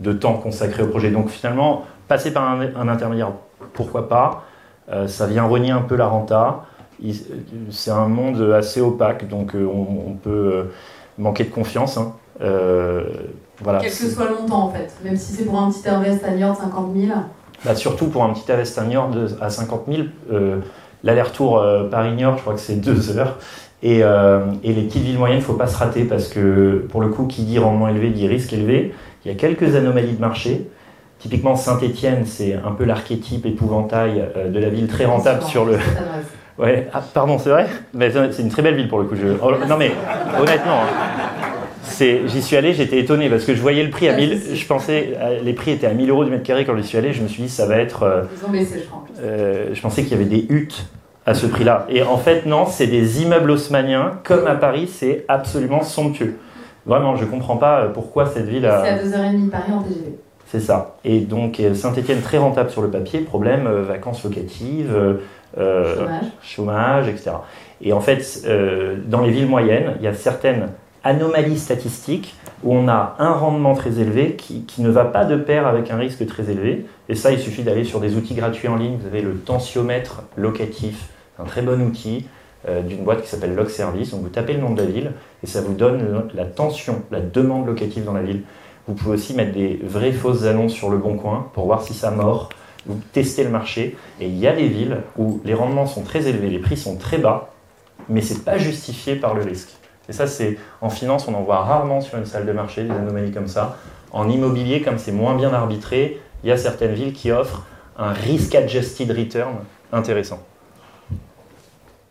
[0.00, 1.10] de, temps consacré au projet.
[1.10, 3.32] Donc finalement, passer par un, intermédiaire,
[3.72, 4.44] pourquoi pas
[5.06, 6.66] Ça vient renier un peu la renta.
[7.70, 10.66] C'est un monde assez opaque, donc on, peut
[11.18, 11.96] manquer de confiance.
[11.96, 12.12] Hein.
[13.58, 16.30] Quel que soit le montant en fait, même si c'est pour un petit invest à
[16.32, 17.12] New York 50 000.
[17.64, 20.58] Bah, surtout pour un petit invest à New York à 50 000, euh,
[21.02, 23.38] l'aller-retour euh, Paris-New York, je crois que c'est deux heures.
[23.82, 26.86] Et, euh, et, les petites villes moyennes, il ne faut pas se rater parce que
[26.90, 28.94] pour le coup, qui dit rendement élevé dit risque élevé.
[29.24, 30.68] Il y a quelques anomalies de marché.
[31.24, 35.78] Typiquement, Saint-Étienne, c'est un peu l'archétype épouvantail de la ville très rentable sur le.
[36.56, 37.66] Ouais, ah, pardon, c'est vrai?
[37.94, 39.16] Mais c'est une très belle ville pour le coup.
[39.16, 39.26] Je...
[39.42, 39.90] Oh, non mais
[40.38, 41.24] honnêtement, hein
[42.26, 45.16] j'y suis allé, j'étais étonné parce que je voyais le prix à 1000, je pensais,
[45.16, 47.22] euh, les prix étaient à 1000 euros du mètre carré quand j'y suis allé, je
[47.22, 48.02] me suis dit ça va être.
[48.02, 49.04] Euh, Ils ont baissé, je crois.
[49.20, 50.86] Euh, je pensais qu'il y avait des huttes
[51.26, 51.86] à ce prix-là.
[51.88, 56.36] Et en fait, non, c'est des immeubles haussmanniens, comme à Paris, c'est absolument somptueux.
[56.86, 58.82] Vraiment, je ne comprends pas pourquoi cette ville a.
[58.84, 60.18] C'est à 2h30 Paris en TGV.
[60.46, 60.96] C'est ça.
[61.04, 64.94] Et donc, Saint-Etienne, très rentable sur le papier, problème, vacances locatives,
[65.56, 66.24] chômage.
[66.42, 67.32] chômage, etc.
[67.80, 68.46] Et en fait,
[69.06, 70.68] dans les villes moyennes, il y a certaines
[71.04, 75.66] anomalie statistique où on a un rendement très élevé qui, ne va pas de pair
[75.66, 76.86] avec un risque très élevé.
[77.08, 78.96] Et ça, il suffit d'aller sur des outils gratuits en ligne.
[78.98, 82.26] Vous avez le tensiomètre locatif, un très bon outil
[82.68, 84.10] euh, d'une boîte qui s'appelle Log Service.
[84.10, 87.20] Donc vous tapez le nom de la ville et ça vous donne la tension, la
[87.20, 88.40] demande locative dans la ville.
[88.86, 91.94] Vous pouvez aussi mettre des vraies fausses annonces sur le bon coin pour voir si
[91.94, 92.50] ça mord.
[92.86, 96.26] Vous testez le marché et il y a des villes où les rendements sont très
[96.26, 97.50] élevés, les prix sont très bas,
[98.10, 99.70] mais ce n'est pas justifié par le risque.
[100.08, 102.90] Et ça, c'est en finance, on en voit rarement sur une salle de marché des
[102.90, 103.78] anomalies comme ça.
[104.12, 107.64] En immobilier, comme c'est moins bien arbitré, il y a certaines villes qui offrent
[107.96, 109.54] un risk-adjusted return
[109.92, 110.40] intéressant.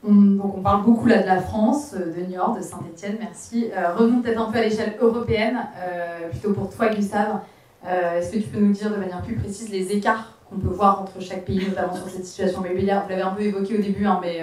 [0.03, 3.69] Donc on parle beaucoup là de la France, de New York, de Saint-Etienne, merci.
[3.75, 7.39] Euh, revenons peut-être un peu à l'échelle européenne, euh, plutôt pour toi Gustave.
[7.87, 10.67] Euh, est-ce que tu peux nous dire de manière plus précise les écarts qu'on peut
[10.67, 12.65] voir entre chaque pays, notamment sur cette situation?
[12.65, 14.41] Immobilière Vous l'avez un peu évoqué au début, hein, mais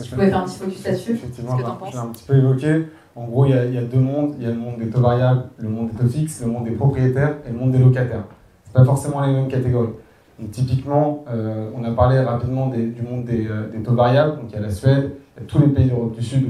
[0.00, 1.12] tu pouvais faire un petit focus là-dessus.
[1.12, 1.62] Effectivement, je
[1.92, 2.86] l'ai un petit peu évoqué.
[3.14, 4.36] En gros, il y, a, il y, a, deux mondes.
[4.38, 6.64] Il y a le monde des taux variables, le monde des taux fixes, le monde
[6.64, 8.24] des propriétaires et le monde des locataires.
[8.68, 9.90] Ce pas forcément les mêmes catégories.
[10.38, 14.36] Donc, typiquement, euh, on a parlé rapidement du monde des, euh, des, taux variables.
[14.36, 16.48] Donc, il y a la Suède, il y a tous les pays d'Europe du Sud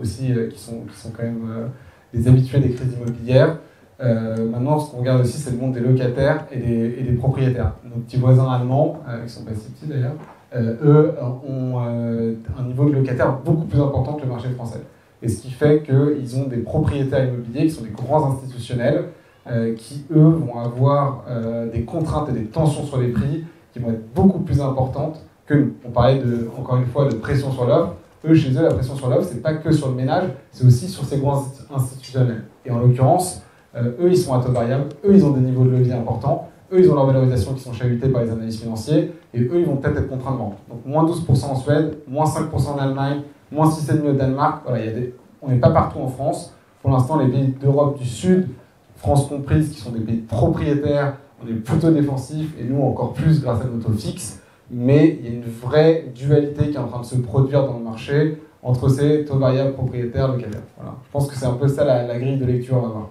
[0.00, 1.70] aussi euh, qui, sont, qui sont quand même
[2.12, 3.58] des habitués des crises immobilières.
[4.00, 7.72] maintenant, ce qu'on regarde aussi, c'est le monde des locataires et des, et des propriétaires.
[7.84, 10.14] Nos petits voisins allemands, qui sont pas si petits d'ailleurs,
[10.54, 11.14] eux
[11.48, 14.80] ont un niveau de locataires beaucoup plus important que le marché français
[15.24, 19.06] et ce qui fait qu'ils ont des propriétaires immobiliers qui sont des grands institutionnels
[19.46, 23.78] euh, qui, eux, vont avoir euh, des contraintes et des tensions sur les prix qui
[23.78, 25.72] vont être beaucoup plus importantes que nous.
[25.84, 27.94] On parlait, de, encore une fois, de pression sur l'offre.
[28.26, 30.88] Eux, chez eux, la pression sur l'offre, c'est pas que sur le ménage, c'est aussi
[30.88, 32.44] sur ces grands institutionnels.
[32.64, 33.42] Et en l'occurrence,
[33.76, 36.48] euh, eux, ils sont à taux variable, eux, ils ont des niveaux de levier importants,
[36.72, 39.66] eux, ils ont leur valorisation qui sont chahutés par les analyses financiers, et eux, ils
[39.66, 40.56] vont peut-être être contraints de vendre.
[40.70, 44.62] Donc, moins 12% en Suède, moins 5% en Allemagne, moins 6,5 au Danemark.
[44.64, 45.06] Voilà, il y a
[45.42, 46.54] on n'est pas partout en France.
[46.80, 48.48] Pour l'instant, les pays d'Europe du Sud,
[48.96, 53.42] France comprise, qui sont des pays propriétaires, on est plutôt défensifs, et nous encore plus
[53.42, 54.40] grâce à notre fixe.
[54.70, 57.78] Mais il y a une vraie dualité qui est en train de se produire dans
[57.78, 60.62] le marché entre ces taux variables propriétaires locataires.
[60.76, 60.94] Voilà.
[61.04, 63.10] Je pense que c'est un peu ça la, grille de lecture à avoir.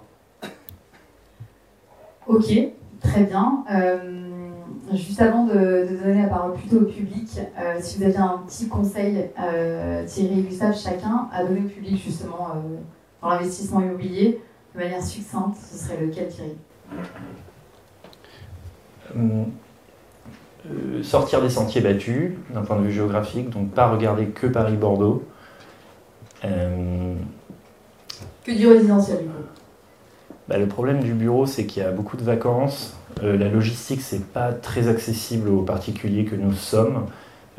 [2.28, 2.52] Ok,
[3.00, 3.64] très bien.
[3.72, 4.50] Euh,
[4.94, 5.54] juste avant de,
[6.04, 10.40] donner la parole plutôt au public, euh, si vous aviez un petit conseil, euh, Thierry
[10.40, 12.50] et Gustave, chacun, à donner au public justement
[13.22, 14.42] dans l'investissement immobilier,
[14.74, 16.56] de manière succincte, ce serait lequel Thierry?
[21.04, 25.24] Sortir des sentiers battus d'un point de vue géographique, donc pas regarder que Paris-Bordeaux.
[26.42, 27.18] que
[28.46, 29.30] du résidentiel du
[30.50, 32.98] bah, le problème du bureau, c'est qu'il y a beaucoup de vacances.
[33.24, 37.06] Euh, la logistique, c'est pas très accessible aux particuliers que nous sommes.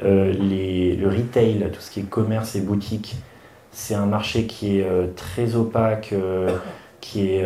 [0.02, 3.16] Euh, le retail, tout ce qui est commerce et boutique,
[3.72, 6.14] c'est un marché qui est euh, très opaque,
[7.04, 7.44] qui est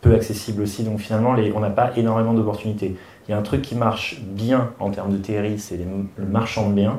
[0.00, 0.82] peu accessible aussi.
[0.82, 2.96] Donc finalement, on n'a pas énormément d'opportunités.
[3.26, 6.68] Il y a un truc qui marche bien en termes de TRI, c'est le marchand
[6.68, 6.98] de biens.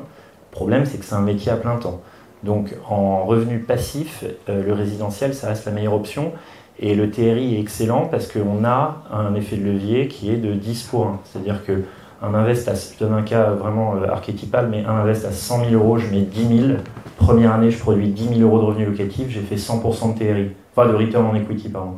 [0.50, 2.00] Le problème, c'est que c'est un métier à plein temps.
[2.42, 6.32] Donc en revenu passif, le résidentiel, ça reste la meilleure option.
[6.78, 10.52] Et le TRI est excellent parce qu'on a un effet de levier qui est de
[10.52, 11.20] 10 pour 1.
[11.24, 11.84] C'est-à-dire que
[12.22, 15.66] un invest, à, je donne un cas vraiment euh, archétypal, mais un invest à 100
[15.70, 16.78] 000 euros, je mets 10 000.
[17.18, 20.50] Première année, je produis 10 000 euros de revenus locatifs, j'ai fait 100% de TRI.
[20.76, 21.96] Enfin, de return on equity, pardon.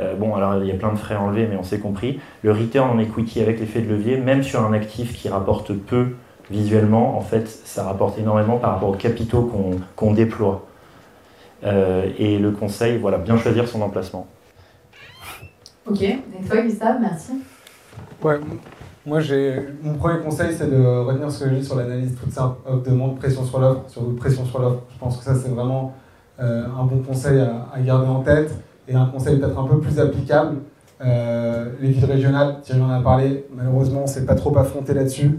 [0.00, 2.20] Euh, bon, alors il y a plein de frais enlevés, mais on s'est compris.
[2.42, 6.08] Le return on equity avec l'effet de levier, même sur un actif qui rapporte peu
[6.50, 9.50] visuellement, en fait, ça rapporte énormément par rapport aux capitaux
[9.96, 10.66] qu'on déploie.
[11.64, 14.26] Euh, et le conseil, voilà, bien choisir son emplacement.
[15.86, 17.32] Ok, et toi Gustave, merci.
[18.22, 18.40] Ouais,
[19.04, 22.32] moi j'ai mon premier conseil c'est de revenir ce que j'ai dit sur l'analyse toute
[22.32, 24.80] simple de demande, pression sur l'offre, sur pression sur l'offre.
[24.92, 26.03] Je pense que ça c'est vraiment euh,
[26.38, 28.52] un bon conseil à, garder en tête
[28.88, 30.56] et un conseil peut-être un peu plus applicable.
[31.00, 35.38] Euh, les villes régionales, Thierry en a parlé, malheureusement on s'est pas trop affronté là-dessus.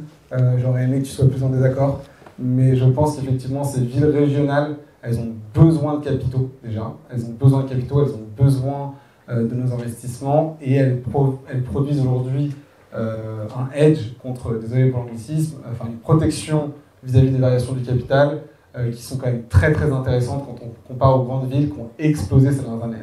[0.58, 2.01] J'aurais aimé que tu sois plus en désaccord,
[2.39, 7.36] mais je pense qu'effectivement ces villes régionales elles ont besoin de capitaux déjà, elles ont
[7.39, 8.95] besoin de capitaux, elles ont besoin
[9.29, 12.53] euh, de nos investissements et elles, produisent aujourd'hui
[12.95, 18.41] euh, un hedge contre, désolé pour l'anglicisme, enfin une protection vis-à-vis des variations du capital
[18.78, 21.80] euh, qui sont quand même très très intéressantes quand on compare aux grandes villes qui
[21.80, 22.98] ont explosé ces dernières années.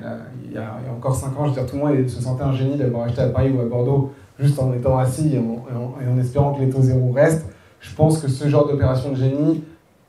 [0.44, 2.52] il, y a, encore 5 ans, je veux dire, tout le monde se sentait un
[2.52, 6.54] génie d'avoir acheté à Paris ou à Bordeaux juste en étant assis et en espérant
[6.54, 7.46] que les taux zéro restent.
[7.80, 9.62] Je pense que ce genre d'opération de génie,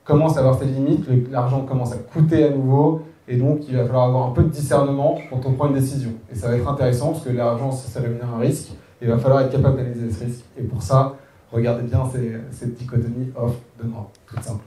[0.04, 3.86] commence à avoir ses limites, l'argent commence à coûter à nouveau, et donc il va
[3.86, 6.12] falloir avoir un peu de discernement quand on prend une décision.
[6.32, 8.72] Et ça va être intéressant parce que l'argent, ça rémunère un risque,
[9.02, 10.46] et il va falloir être capable d'analyser ce risque.
[10.58, 11.16] Et pour ça,
[11.52, 14.64] regardez bien ces, cette dichotomie off de noir, tout simple.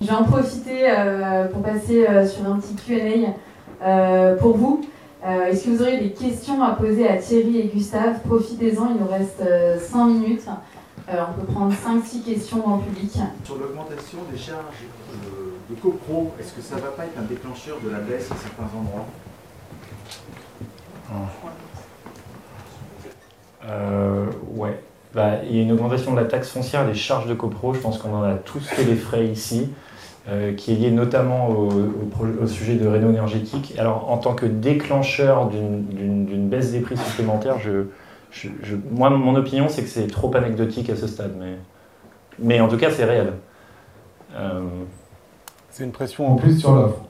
[0.00, 3.34] Je vais en profiter euh, pour passer euh, sur un petit QA
[3.82, 4.84] euh, pour vous.
[5.22, 8.20] Est-ce que vous auriez des questions à poser à Thierry et Gustave?
[8.26, 9.42] Profitez-en, il nous reste
[9.78, 10.46] 5 minutes.
[11.10, 13.12] Euh, on peut prendre 5-6 questions dans le public.
[13.44, 14.84] Sur l'augmentation des charges
[15.68, 18.36] de, copro, est-ce que ça ne va pas être un déclencheur de la baisse à
[18.36, 19.06] certains endroits?
[23.66, 24.80] Euh, Ouais.
[25.14, 27.74] Bah, il y a une augmentation de la taxe foncière des charges de copro.
[27.74, 29.68] Je pense qu'on en a tous fait les frais ici,
[30.28, 33.74] euh, qui est lié notamment au, sujet de réno énergétique.
[33.78, 37.86] Alors, en tant que déclencheur d'une baisse des prix supplémentaires, je,
[38.90, 41.56] moi, mon opinion, c'est que c'est trop anecdotique à ce stade, mais,
[42.38, 43.32] mais en tout cas, c'est réel.
[44.36, 44.60] Euh,
[45.70, 47.00] c'est une pression en plus sur l'offre.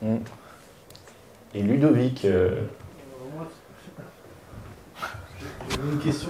[0.00, 0.16] Hmm.
[1.54, 2.24] Et Ludovic.
[2.24, 2.62] Euh...
[5.90, 6.28] une question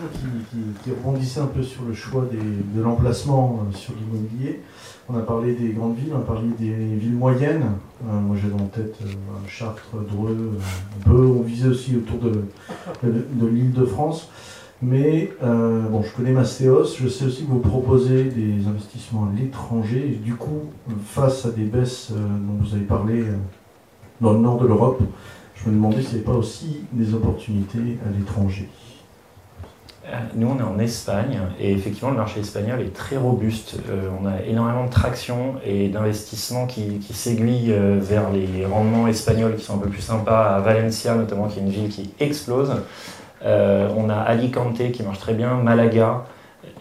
[0.83, 4.61] qui, rebondissait un peu sur le choix de l'emplacement euh, sur l'immobilier.
[5.09, 7.65] On a parlé des grandes villes, on a parlé des villes moyennes.
[8.09, 9.09] Euh, moi j'ai en tête euh,
[9.47, 10.53] Chartres, Dreux,
[11.05, 12.45] peut on visait aussi autour de,
[13.03, 14.29] de, l'île de France.
[14.85, 20.19] Mais bon, je connais Mastéos, je sais aussi que vous proposez des investissements à l'étranger.
[20.25, 20.73] du coup,
[21.07, 23.23] face à des baisses dont vous avez parlé
[24.21, 25.01] dans le nord de l'Europe,
[25.55, 28.69] je me demandais s'il n'y avait pas aussi des opportunités à l'étranger.
[30.09, 33.77] Euh, nous, on est en Espagne et effectivement, le marché espagnol est très robuste.
[33.88, 39.55] Euh, on a énormément de traction et d'investissements qui, s'aiguillent euh, vers les rendements espagnols
[39.57, 42.73] qui sont un peu plus sympas, à Valencia notamment, qui est une ville qui explose.
[43.45, 46.25] on a Alicante qui marche très bien, Malaga.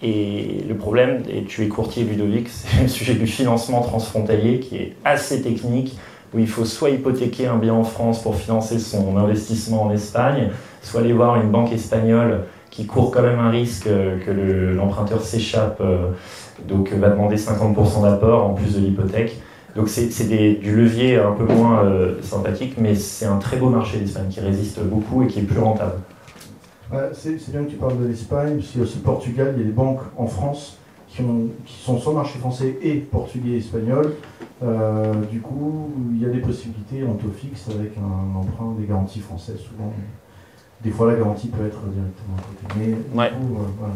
[0.04, 4.78] Et le problème, et tu es courtier Ludovic, c'est le sujet du financement transfrontalier qui
[4.78, 5.96] est assez technique,
[6.34, 10.50] où il faut soit hypothéquer un bien en France pour financer son investissement en Espagne,
[10.82, 14.32] soit aller voir une banque espagnole qui court quand même un risque euh, que
[14.76, 16.12] l'emprunteur s'échappe, euh,
[16.68, 19.38] donc va demander 50% d'apport en plus de l'hypothèque.
[19.76, 24.00] Donc c'est du levier un peu moins euh, sympathique, mais c'est un très beau marché
[24.00, 25.94] l'Espagne qui résiste beaucoup et qui est plus rentable.
[27.14, 29.62] c'est bien que tu parles de l'Espagne, parce qu'il y a aussi le Portugal, il
[29.62, 32.96] y a des banques en France qui, ont, qui sont sur le marché français et
[32.96, 34.14] portugais et espagnol.
[35.32, 39.22] du coup, il y a des possibilités en taux fixe avec un emprunt des garanties
[39.22, 39.94] françaises souvent.
[40.84, 42.80] Des fois, la garantie peut être directement à côté.
[42.80, 43.94] Mais du coup, voilà.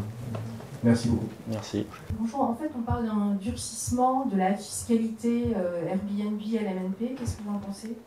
[0.84, 1.26] Merci beaucoup.
[1.50, 1.88] Merci.
[2.20, 7.16] Bonjour, en fait, on parle d'un durcissement de la fiscalité euh, Airbnb LMNP.
[7.18, 7.98] Qu'est-ce que vous en pensez?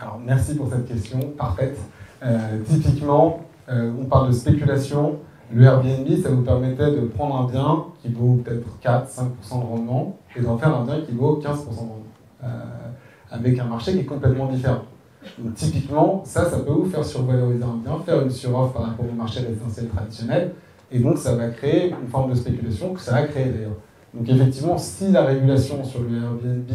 [0.00, 1.78] Alors, merci pour cette question, parfaite.
[2.22, 5.18] Euh, typiquement, euh, on parle de spéculation.
[5.52, 10.16] Le Airbnb, ça vous permettait de prendre un bien qui vaut peut-être 4-5% de rendement
[10.34, 11.98] et d'en faire un bien qui vaut 15% de rendement.
[13.30, 14.82] avec un marché qui est complètement différent.
[15.38, 19.06] Donc, typiquement, ça, ça peut vous faire survaloriser un bien, faire une suroffre par rapport
[19.10, 20.52] au marché résidentiel traditionnel
[20.92, 23.76] et donc, ça va créer une forme de spéculation que ça a créé d'ailleurs.
[24.12, 26.70] Donc, effectivement, si la régulation sur le Airbnb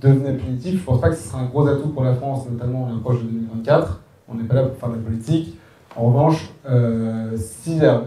[0.00, 2.46] devenait punitive, je ne pense pas que ce serait un gros atout pour la France,
[2.50, 4.00] notamment on approche de 2024.
[4.28, 5.56] On n'est pas là pour faire de la politique.
[5.96, 8.02] En revanche, euh, si la,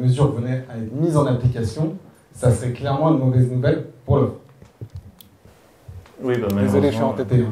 [0.00, 1.96] mesure venait à être mise en application,
[2.32, 4.34] ça serait clairement une mauvaise nouvelle pour l'offre.
[6.22, 7.44] Oui, bah, Désolé, je suis entêté.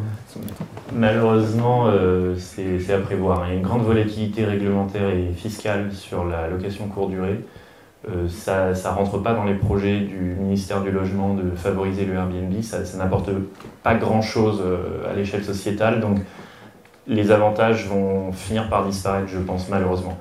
[0.93, 3.47] Malheureusement, euh, c'est à prévoir.
[3.47, 7.41] Il y a une grande volatilité réglementaire et fiscale sur la location courte durée.
[8.09, 12.14] Euh, ça ne rentre pas dans les projets du ministère du Logement de favoriser le
[12.14, 12.62] Airbnb.
[12.62, 13.31] Ça, n'apporte
[13.83, 16.01] pas grand-chose euh, à l'échelle sociétale.
[16.01, 16.19] Donc
[17.07, 20.19] les avantages vont finir par disparaître, je pense, malheureusement.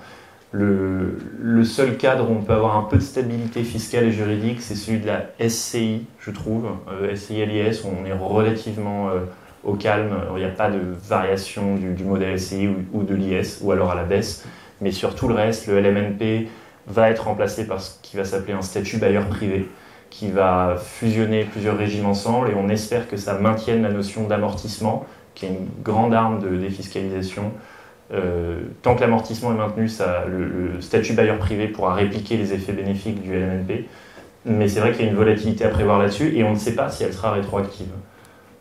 [0.51, 1.19] Le,
[1.65, 4.99] seul cadre où on peut avoir un peu de stabilité fiscale et juridique, c'est celui
[4.99, 6.67] de la SCI, je trouve.
[7.13, 9.09] SCI-LIS, où on est relativement
[9.63, 10.15] au calme.
[10.35, 13.95] Il n'y a pas de variation du, modèle SCI ou, de l'IS, ou alors à
[13.95, 14.45] la baisse.
[14.81, 16.47] Mais sur tout le reste, le LMNP
[16.87, 19.67] va être remplacé par ce qui va s'appeler un statut bailleur privé,
[20.09, 25.05] qui va fusionner plusieurs régimes ensemble, et on espère que ça maintienne la notion d'amortissement,
[25.35, 27.51] qui est une grande arme de défiscalisation.
[28.13, 29.89] Euh, tant que l'amortissement est maintenu,
[30.27, 33.85] le, statut bailleur privé pourra répliquer les effets bénéfiques du LMNP.
[34.45, 36.75] Mais c'est vrai qu'il y a une volatilité à prévoir là-dessus, et on ne sait
[36.75, 37.89] pas si elle sera rétroactive.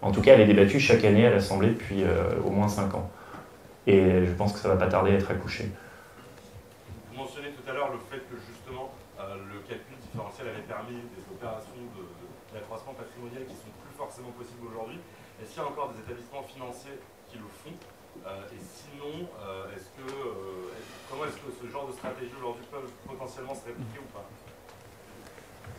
[0.03, 2.95] En tout cas, elle est débattue chaque année à l'Assemblée depuis euh, au moins 5
[2.95, 3.11] ans.
[3.87, 5.71] Et je pense que ça va pas tarder à être accouché.
[7.11, 11.01] Vous mentionnez tout à l'heure le fait que justement euh, le calcul différentiel avait permis
[11.17, 11.81] des opérations
[12.53, 14.99] d'accroissement patrimonial qui sont plus forcément possibles aujourd'hui.
[15.41, 16.99] Est-ce qu'il y a encore des établissements financiers
[17.31, 17.77] qui le font?
[18.27, 19.29] Euh, Et sinon,
[19.77, 19.93] est-ce
[21.09, 24.25] comment est-ce que ce genre de stratégie aujourd'hui peut potentiellement se répliquer ou pas?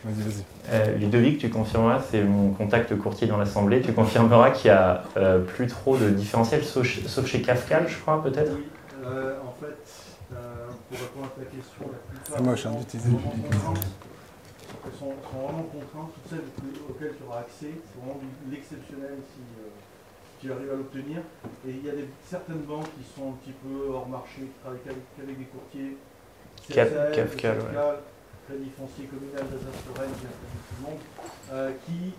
[0.04, 0.44] Vas-y, vas-y.
[0.70, 5.04] Euh, Ludovic, tu confirmeras, c'est mon contact courtier dans l'Assemblée, tu confirmeras qu'il n'y a
[5.18, 8.54] euh, plus trop de différentiels, sauf, chez Kafka, je crois, peut-être?
[8.54, 8.68] Oui,
[9.04, 9.78] euh, en fait,
[10.34, 13.54] euh, pour répondre à ta question, la plupart c'est moche hein, d'utiliser le public.
[13.54, 13.74] Sont,
[15.00, 16.48] sont vraiment contraintes, toutes celles
[16.90, 18.20] auxquelles tu auras accès, c'est vraiment
[18.52, 19.42] l'exceptionnel si
[20.40, 21.20] tu arrives à l'obtenir.
[21.68, 24.60] Et il y a des, certaines banques qui sont un petit peu hors marché, qui
[24.62, 24.80] travaillent
[25.18, 25.98] qu'avec des courtiers.
[26.70, 27.98] Kafka, ouais.
[28.48, 30.14] Crédit foncier communal d'Alsace-Lorraine,
[31.52, 32.14] euh, qui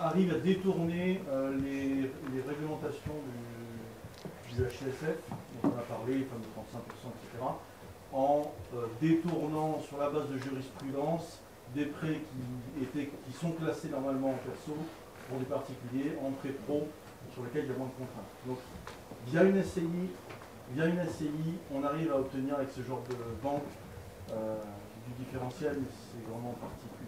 [0.00, 3.12] arrive à détourner euh, les, réglementations
[4.48, 7.44] du, du, HCSF, dont on a parlé, enfin de 35%, etc.,
[8.14, 11.40] en euh, détournant sur la base de jurisprudence
[11.74, 14.78] des prêts qui, étaient, qui sont classés normalement en perso
[15.28, 16.88] pour des particuliers en prêt pro
[17.34, 18.32] sur lesquels il y a moins de contraintes.
[18.46, 18.58] Donc,
[19.26, 20.08] via une SCI,
[20.72, 23.68] via une SCI, on arrive à obtenir avec ce genre de banque
[25.18, 27.00] différentiel, c'est vraiment particulier.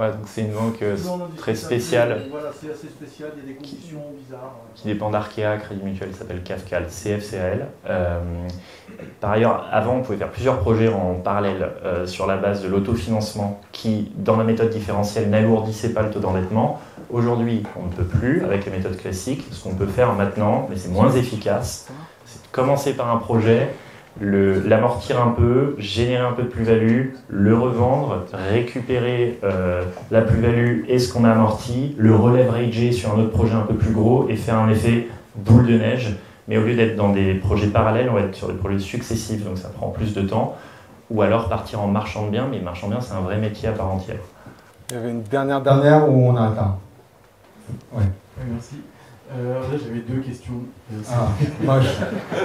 [0.00, 0.96] Ouais, donc c'est une banque euh,
[1.36, 2.22] très spéciale.
[2.30, 4.56] Voilà, c'est assez spécial, il y a des conditions bizarres.
[4.74, 7.66] Qui dépend d'Arkea, Crédit Mutuel, s'appelle CAFCAL, CFCL.
[7.86, 8.18] Euh,
[9.20, 12.68] par ailleurs, avant, on pouvait faire plusieurs projets en parallèle euh, sur la base de
[12.68, 16.80] l'autofinancement qui, dans la méthode différentielle, n'alourdissait pas le taux d'endettement.
[17.10, 19.44] Aujourd'hui, on ne peut plus avec les méthodes classiques.
[19.50, 21.90] Ce qu'on peut faire maintenant, mais c'est moins efficace,
[22.24, 23.68] c'est commencer par un projet,
[24.20, 30.98] l'amortir un peu, générer un peu de plus-value, le revendre, récupérer euh, la plus-value et
[30.98, 34.36] ce qu'on a amorti, le releverager sur un autre projet un peu plus gros et
[34.36, 36.16] faire un effet boule de neige.
[36.48, 39.44] Mais au lieu d'être dans des projets parallèles, on va être sur des projets successifs,
[39.44, 40.56] donc ça prend plus de temps.
[41.10, 43.68] Ou alors partir en marchand de biens, mais marchand de biens, c'est un vrai métier
[43.68, 44.20] à part entière.
[44.90, 46.76] Il y avait une dernière dernière où on a atteint.
[47.92, 48.04] Ouais.
[48.52, 48.76] Merci.
[49.32, 50.54] Euh, là, j'avais deux questions.
[51.08, 51.28] Ah,
[51.62, 51.84] moche.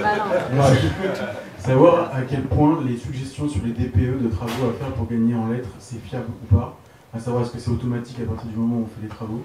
[0.02, 0.64] Bah
[1.58, 5.34] Savoir à quel point les suggestions sur les DPE de travaux à faire pour gagner
[5.34, 6.78] en lettres, c'est fiable ou pas.
[7.12, 9.42] À savoir, est-ce que c'est automatique à partir du moment où on fait les travaux.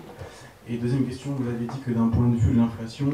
[0.70, 3.08] Et deuxième question, vous avez dit que d'un point de vue de l'inflation,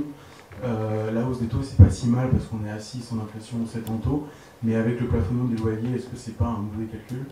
[0.64, 3.58] euh, la hausse des taux, c'est pas si mal parce qu'on est assis sans inflation
[3.66, 4.28] 7 en taux.
[4.64, 7.26] Mais avec le plafonnement des loyers, est-ce que c'est pas un mauvais calcul?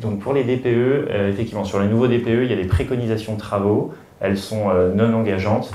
[0.00, 3.34] Donc pour les DPE, euh, effectivement, sur les nouveaux DPE, il y a des préconisations
[3.34, 5.70] de travaux elles sont euh, non engageantes.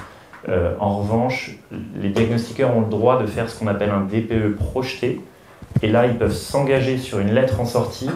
[0.49, 1.57] Euh, en revanche,
[1.95, 5.21] les diagnostiqueurs ont le droit de faire ce qu'on appelle un DPE projeté.
[5.81, 8.09] Et là, ils peuvent s'engager sur une lettre en sortie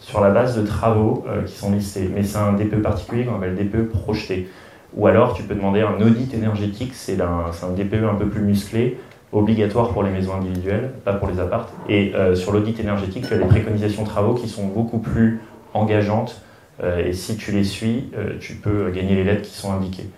[0.00, 2.08] sur la base de travaux qui sont listés.
[2.14, 4.48] Mais c'est un DPE particulier qu'on appelle DPE projeté.
[4.96, 8.98] Ou alors, tu peux demander un audit énergétique, c'est un, DPE un peu plus musclé,
[9.32, 11.72] obligatoire pour les maisons individuelles, pas pour les appartes.
[11.88, 15.40] Et euh, sur l'audit énergétique, tu as des préconisations de travaux qui sont beaucoup plus
[15.74, 16.40] engageantes.
[16.82, 20.08] Euh, et si tu les suis, euh, tu peux gagner les lettres qui sont indiquées.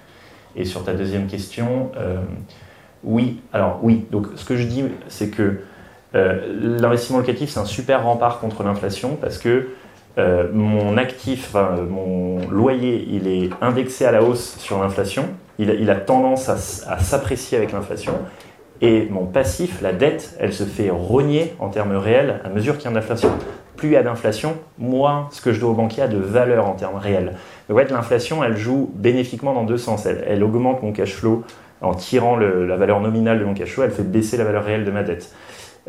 [0.56, 1.92] Et sur ta deuxième question,
[3.04, 5.60] oui, alors oui, donc ce que je dis, c'est que
[6.12, 9.68] l'investissement locatif, c'est un super rempart contre l'inflation parce que
[10.16, 11.54] mon actif,
[11.88, 15.26] mon loyer, il est indexé à la hausse sur l'inflation.
[15.58, 18.14] Il, a tendance à s'apprécier avec l'inflation.
[18.82, 22.84] Et mon passif, la dette, elle se fait rogner en termes réels à mesure qu'il
[22.84, 23.30] y a de l'inflation.
[23.80, 26.66] Plus il y a d'inflation, moins ce que je dois au banquier a de valeur
[26.66, 27.36] en termes réels.
[27.66, 30.04] Donc en fait, l'inflation, elle joue bénéfiquement dans deux sens.
[30.04, 31.44] Elle, augmente mon cash flow
[31.80, 34.84] en tirant la valeur nominale de mon cash flow, elle fait baisser la valeur réelle
[34.84, 35.34] de ma dette.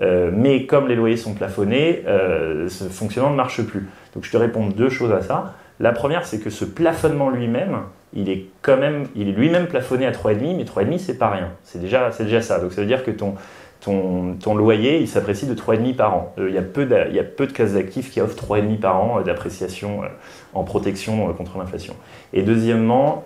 [0.01, 3.89] Euh, mais comme les loyers sont plafonnés, euh, ce fonctionnement ne marche plus.
[4.15, 5.55] Donc je te réponds deux choses à ça.
[5.81, 7.79] La première, c'est que ce plafonnement lui-même,
[8.13, 11.49] il est quand même, il est lui-même plafonné à 3,5, mais 3,5 c'est pas rien.
[11.63, 12.59] C'est déjà, c'est déjà ça.
[12.59, 13.35] Donc ça veut dire que ton,
[13.81, 16.33] ton, loyer, il s'apprécie de 3,5 par an.
[16.37, 20.03] Euh, il, y a peu de, il d'actifs qui offrent 3,5 par an euh, d'appréciation
[20.03, 20.07] euh,
[20.53, 21.95] en protection contre l'inflation.
[22.33, 23.23] Et deuxièmement,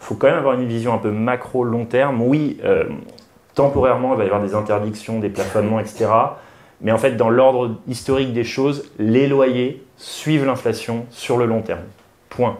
[0.00, 2.20] il faut quand même avoir une vision un peu macro long terme.
[2.20, 2.60] Oui,
[3.54, 6.06] temporairement, il va y avoir des interdictions, des plafonnements, etc.
[6.82, 11.62] Mais en fait, dans l'ordre historique des choses, les loyers suivent l'inflation sur le long
[11.62, 11.84] terme.
[12.28, 12.58] Point.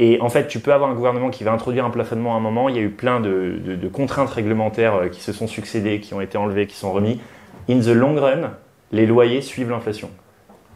[0.00, 2.40] Et en fait, tu peux avoir un gouvernement qui va introduire un plafonnement à un
[2.40, 2.68] moment.
[2.68, 6.20] Il y a eu plein de, contraintes réglementaires euh, qui se sont succédées, qui ont
[6.20, 7.20] été enlevées, qui sont remis.
[7.68, 8.52] In the long run,
[8.92, 10.08] les loyers suivent l'inflation,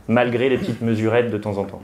[0.09, 1.83] malgré les petites mesurettes de temps en temps.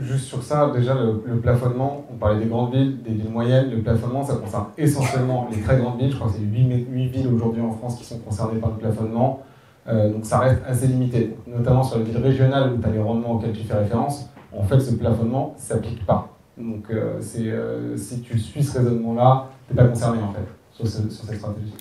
[0.00, 3.70] Juste sur ça, déjà, le, plafonnement, on parlait des grandes villes, des villes moyennes.
[3.70, 6.10] Le plafonnement, ça concerne essentiellement les très grandes villes.
[6.10, 8.78] Je crois que c'est 8, 8 villes aujourd'hui en France qui sont concernées par le
[8.78, 9.44] plafonnement.
[9.86, 11.36] Euh, donc ça reste assez limité.
[11.46, 14.64] Notamment sur les villes régionales où tu as les rendements auxquels tu fais référence, en
[14.64, 16.33] fait, ce plafonnement ne s'applique pas.
[16.56, 20.86] Donc, euh, euh, si tu suis ce raisonnement-là, tu n'es pas concerné en fait sur,
[20.86, 21.74] cette stratégie.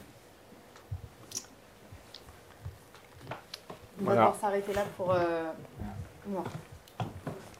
[4.01, 5.51] On va s'arrêter là pour, euh,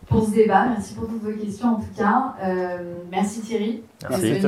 [0.08, 0.66] pour ce débat.
[0.70, 2.36] Merci pour toutes vos questions en tout cas.
[3.12, 3.84] merci Thierry.
[4.10, 4.42] Merci.